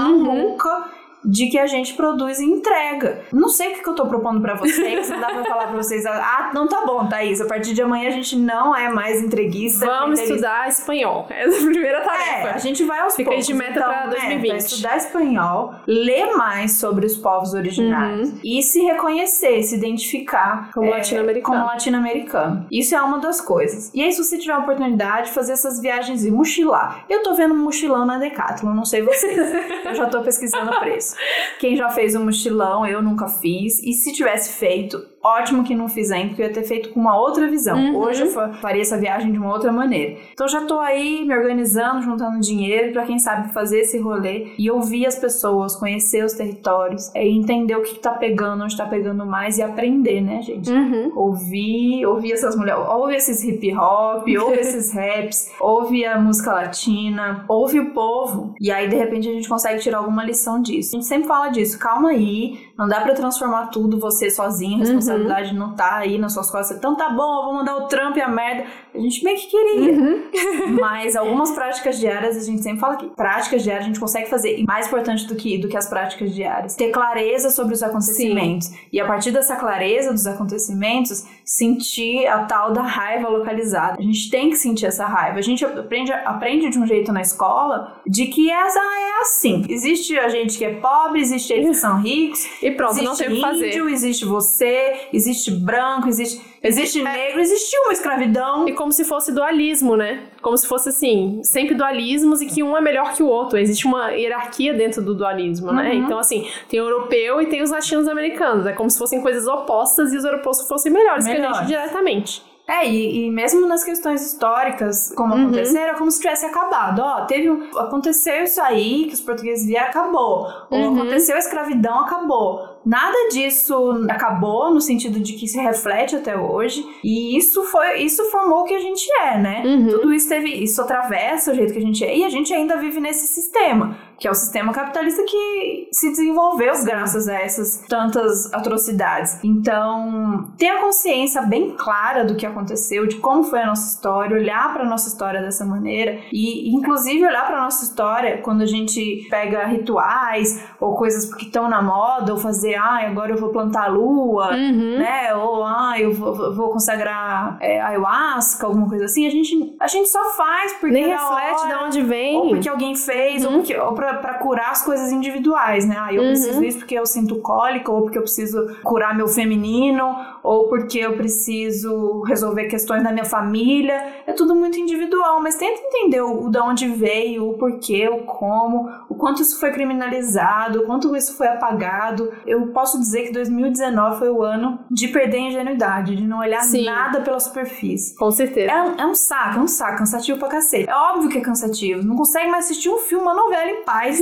[1.25, 3.21] De que a gente produz e entrega.
[3.33, 5.77] Não sei o que, que eu tô propondo pra vocês, não dá pra falar pra
[5.77, 9.21] vocês, ah, não tá bom, Thaís, a partir de amanhã a gente não é mais
[9.21, 9.85] entreguista.
[9.85, 10.33] Vamos entreguista.
[10.35, 11.27] estudar espanhol.
[11.31, 12.55] Essa é a primeira É, tarefa.
[12.55, 13.45] a gente vai aos Fica poucos.
[13.45, 14.47] de meta então, pra é, 2020.
[14.49, 18.39] pra estudar espanhol, ler mais sobre os povos originários Uhum.
[18.43, 21.57] e se reconhecer, se identificar Como é, latino-americano.
[21.59, 22.65] como latino-americano.
[22.71, 23.91] Isso é uma das coisas.
[23.93, 27.05] E aí, se você tiver a oportunidade de fazer essas viagens e mochilar.
[27.09, 29.37] Eu tô vendo um mochilão na Decathlon, não sei vocês.
[29.85, 31.14] eu já tô pesquisando o preço.
[31.59, 33.81] Quem já fez um mochilão, eu nunca fiz.
[33.83, 36.99] E se tivesse feito, ótimo que não fiz ainda, porque eu ia ter feito com
[36.99, 37.77] uma outra visão.
[37.77, 37.97] Uhum.
[37.97, 40.17] Hoje eu fa- faria essa viagem de uma outra maneira.
[40.33, 44.69] Então já tô aí me organizando, juntando dinheiro pra quem sabe fazer esse rolê e
[44.69, 48.85] ouvir as pessoas, conhecer os territórios, é, entender o que, que tá pegando, onde tá
[48.85, 50.71] pegando mais e aprender, né, gente?
[50.71, 51.11] Uhum.
[51.15, 57.45] Ouvir, ouvir essas mulheres, ouve esses hip hop, ouve esses raps, ouve a música latina,
[57.47, 58.53] ouve o povo.
[58.59, 60.95] E aí, de repente, a gente consegue tirar alguma lição disso.
[60.95, 64.85] A gente sempre fala disso, calma aí, não dá pra transformar tudo você sozinho, a
[65.15, 66.77] responsabilidade não tá aí nas suas costas.
[66.77, 68.65] Então tá bom, eu vou mandar o Trump e a merda.
[68.93, 69.95] A gente meio que queria.
[70.79, 74.59] Mas algumas práticas diárias, a gente sempre fala que práticas diárias a gente consegue fazer.
[74.59, 78.71] E mais importante do que, do que as práticas diárias, ter clareza sobre os acontecimentos.
[78.91, 83.97] E a partir dessa clareza dos acontecimentos, sentir a tal da raiva localizada.
[83.99, 85.39] A gente tem que sentir essa raiva.
[85.39, 89.65] A gente aprende, aprende de um jeito na escola de que essa é assim.
[89.69, 92.45] Existe a gente que é pobre, existe eles que são ricos.
[92.61, 93.75] E pronto, não tem o que fazer.
[93.89, 97.03] existe você, existe branco, existe, existe É.
[97.03, 98.67] negro, existe uma escravidão.
[98.67, 100.23] E como se fosse dualismo, né?
[100.41, 103.57] Como se fosse assim, sempre dualismos e que um é melhor que o outro.
[103.57, 105.89] Existe uma hierarquia dentro do dualismo, né?
[105.91, 106.03] Uhum.
[106.05, 108.65] Então, assim, tem o europeu e tem os latinos-americanos.
[108.65, 111.57] É como se fossem coisas opostas e os europeus fossem melhores, que a Melhores.
[111.59, 112.43] gente diretamente.
[112.67, 115.43] É, e, e mesmo nas questões históricas, como Uhum.
[115.43, 116.99] aconteceram, é como se tivesse acabado.
[116.99, 120.47] Ó, teve um, aconteceu isso aí, que os portugueses vieram, acabou.
[120.71, 120.95] Ou Uhum.
[121.01, 122.74] aconteceu a escravidão, acabou.
[122.85, 126.85] Nada disso acabou no sentido de que se reflete até hoje.
[127.03, 129.63] E isso foi, isso formou o que a gente é, né?
[129.65, 129.87] Uhum.
[129.87, 132.15] Tudo isso teve, isso atravessa o jeito que a gente é.
[132.15, 136.73] E a gente ainda vive nesse sistema, que é o sistema capitalista que se desenvolveu
[136.83, 139.39] graças a essas tantas atrocidades.
[139.43, 144.37] Então, ter a consciência bem clara do que aconteceu, de como foi a nossa história,
[144.37, 149.27] olhar para nossa história dessa maneira e inclusive olhar para nossa história quando a gente
[149.29, 153.85] pega rituais ou coisas que estão na moda, ou fazer, ah, agora eu vou plantar
[153.85, 154.97] a lua, Uhum.
[154.99, 155.33] né?
[155.35, 159.25] Ou ah, eu vou, vou- consagrar é, ayahuasca, alguma coisa assim.
[159.25, 162.35] A gente, a gente só faz porque Nem é reflete hora, de onde vem.
[162.37, 165.95] ou porque alguém fez, ou, porque, ou pra, pra curar as coisas individuais, né?
[165.99, 166.27] Ah, eu Uhum.
[166.29, 170.15] preciso isso porque eu sinto cólica, ou porque eu preciso curar meu feminino,
[170.45, 174.13] ou porque eu preciso resolver questões da minha família.
[174.27, 178.19] É tudo muito individual, mas tenta entender o, o de onde veio, o porquê, o
[178.25, 182.31] como, o quanto isso foi criminalizado, o quanto isso foi apagado.
[182.45, 186.61] Eu posso dizer que 2019 foi o ano de perder a ingenuidade, de não olhar
[186.61, 186.85] Sim.
[186.85, 188.15] nada pela superfície.
[188.15, 188.71] Com certeza.
[188.71, 190.89] É um, é um saco, é um saco, cansativo pra cacete.
[190.89, 192.03] É óbvio que é cansativo.
[192.03, 194.19] Não consegue mais assistir um filme, uma novela em paz.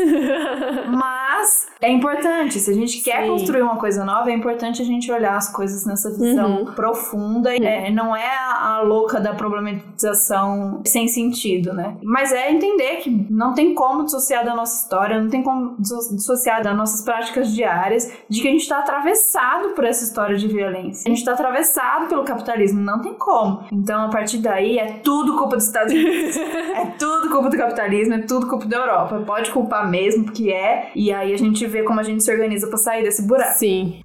[0.87, 2.59] Mas é importante.
[2.59, 3.29] Se a gente quer Sim.
[3.29, 6.65] construir uma coisa nova, é importante a gente olhar as coisas nessa Uhum.
[6.73, 7.55] profunda.
[7.55, 11.95] É, não é a, louca da problematização sem sentido, né?
[12.03, 16.15] Mas é entender que não tem como dissociar da nossa história, não tem como disso-
[16.15, 20.47] dissociar das nossas práticas diárias, de que a gente tá atravessado por essa história de
[20.47, 21.09] violência.
[21.09, 23.63] A gente tá atravessado pelo capitalismo, não tem como.
[23.71, 26.35] Então, a partir daí, é tudo culpa dos Estados Unidos.
[26.75, 29.23] é tudo culpa do capitalismo, é tudo culpa da Europa.
[29.25, 30.91] Pode culpar mesmo, porque é.
[30.95, 33.57] E aí a gente vê como a gente se organiza pra sair desse buraco.
[33.57, 34.01] Sim.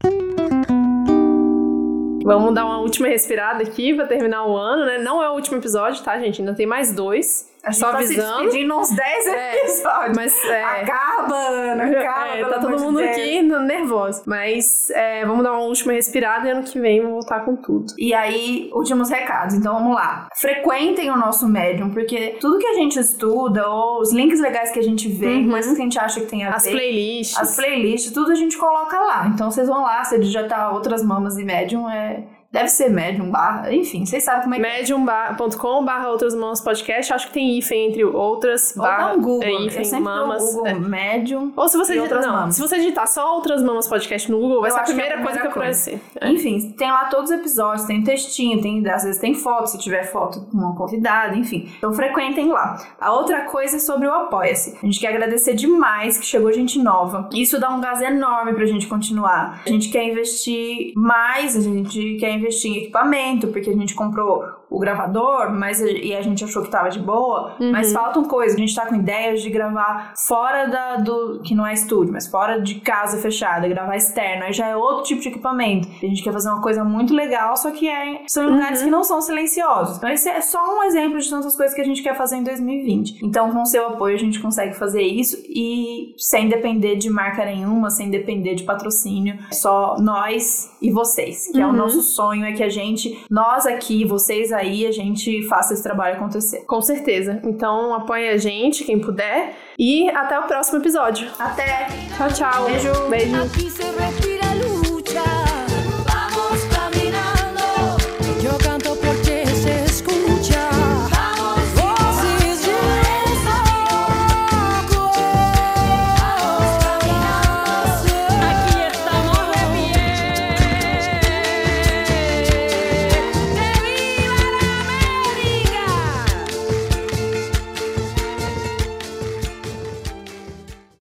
[2.29, 4.99] Vamos dar uma última respirada aqui pra terminar o ano, né?
[4.99, 6.43] Não é o último episódio, tá, gente?
[6.43, 7.49] Ainda tem mais dois.
[7.68, 8.36] A gente Só tá avisando.
[8.38, 10.16] se despedindo uns 10 É, episódios.
[10.16, 10.64] Mas é.
[10.64, 12.26] Acaba, Ana, acaba.
[12.36, 13.10] É, tá todo de mundo Deus.
[13.10, 14.22] aqui nervoso.
[14.26, 17.92] Mas é, vamos dar uma última respirada e ano que vem vamos voltar com tudo.
[17.98, 19.54] E aí, últimos recados.
[19.54, 20.28] Então vamos lá.
[20.36, 24.78] Frequentem o nosso Medium, porque tudo que a gente estuda, ou os links legais que
[24.78, 25.50] a gente vê, Uhum.
[25.50, 26.70] coisas que a gente acha que tem a As ver.
[26.72, 27.38] playlists.
[27.38, 29.26] As playlists, tudo a gente coloca lá.
[29.28, 32.22] Então vocês vão lá, se digitar outras mamas e Medium, é.
[32.51, 34.78] Deve ser Medium, barra, enfim, vocês sabem como é que é.
[34.78, 37.12] medium.com barra outras mamas podcast.
[37.12, 39.42] Acho que tem hífen entre outras Ou dá barra um Google.
[39.42, 40.42] é, eu hífen sempre mamas.
[40.42, 40.74] Google é.
[40.74, 41.53] Medium.
[41.55, 42.55] Ou se você, digitar, não, mamas.
[42.55, 44.86] se você digitar só outras mamas podcast no Google, vai Eu ser a é a
[44.86, 46.01] primeira coisa que aparecer.
[46.18, 46.30] É.
[46.30, 50.05] Enfim, tem lá todos os episódios, tem textinho, tem, às vezes tem foto, se tiver
[50.05, 51.70] foto com uma convidada, enfim.
[51.76, 52.82] Então frequentem lá.
[52.99, 54.78] A outra coisa é sobre o Apoia-se.
[54.82, 57.28] A gente quer agradecer demais que chegou gente nova.
[57.34, 59.61] Isso dá um gás enorme pra gente continuar.
[59.66, 64.57] A gente quer investir mais, a gente quer investir em equipamento, porque a gente comprou
[64.70, 67.72] o gravador, mas e a gente achou que tava de boa, Uhum.
[67.72, 68.54] mas faltam coisas.
[68.56, 71.40] A gente tá com ideias de gravar fora da, do.
[71.42, 74.44] que não é estúdio, mas fora de casa fechada, gravar externo.
[74.44, 75.88] Aí já é outro tipo de equipamento.
[75.88, 78.90] A gente quer fazer uma coisa muito legal, só que é, são em lugares que
[78.90, 79.96] não são silenciosos.
[79.96, 82.44] Então, esse é só um exemplo de tantas coisas que a gente quer fazer em
[82.44, 83.24] 2020.
[83.24, 87.90] Então, com seu apoio, a gente consegue fazer isso e sem depender de marca nenhuma,
[87.90, 89.38] sem depender de patrocínio.
[89.52, 91.50] Só nós e vocês.
[91.50, 95.46] Que é o nosso sonho, é que a gente, nós aqui, vocês aí, a gente
[95.48, 96.64] faça esse trabalho acontecer.
[96.66, 97.40] Com certeza.
[97.44, 99.54] Então apoia a gente, quem puder.
[99.78, 101.28] E até o próximo episódio.
[101.38, 101.86] Até!
[102.16, 102.64] Tchau, tchau.
[102.64, 103.09] Beijo.
[103.09, 104.07] Beijo.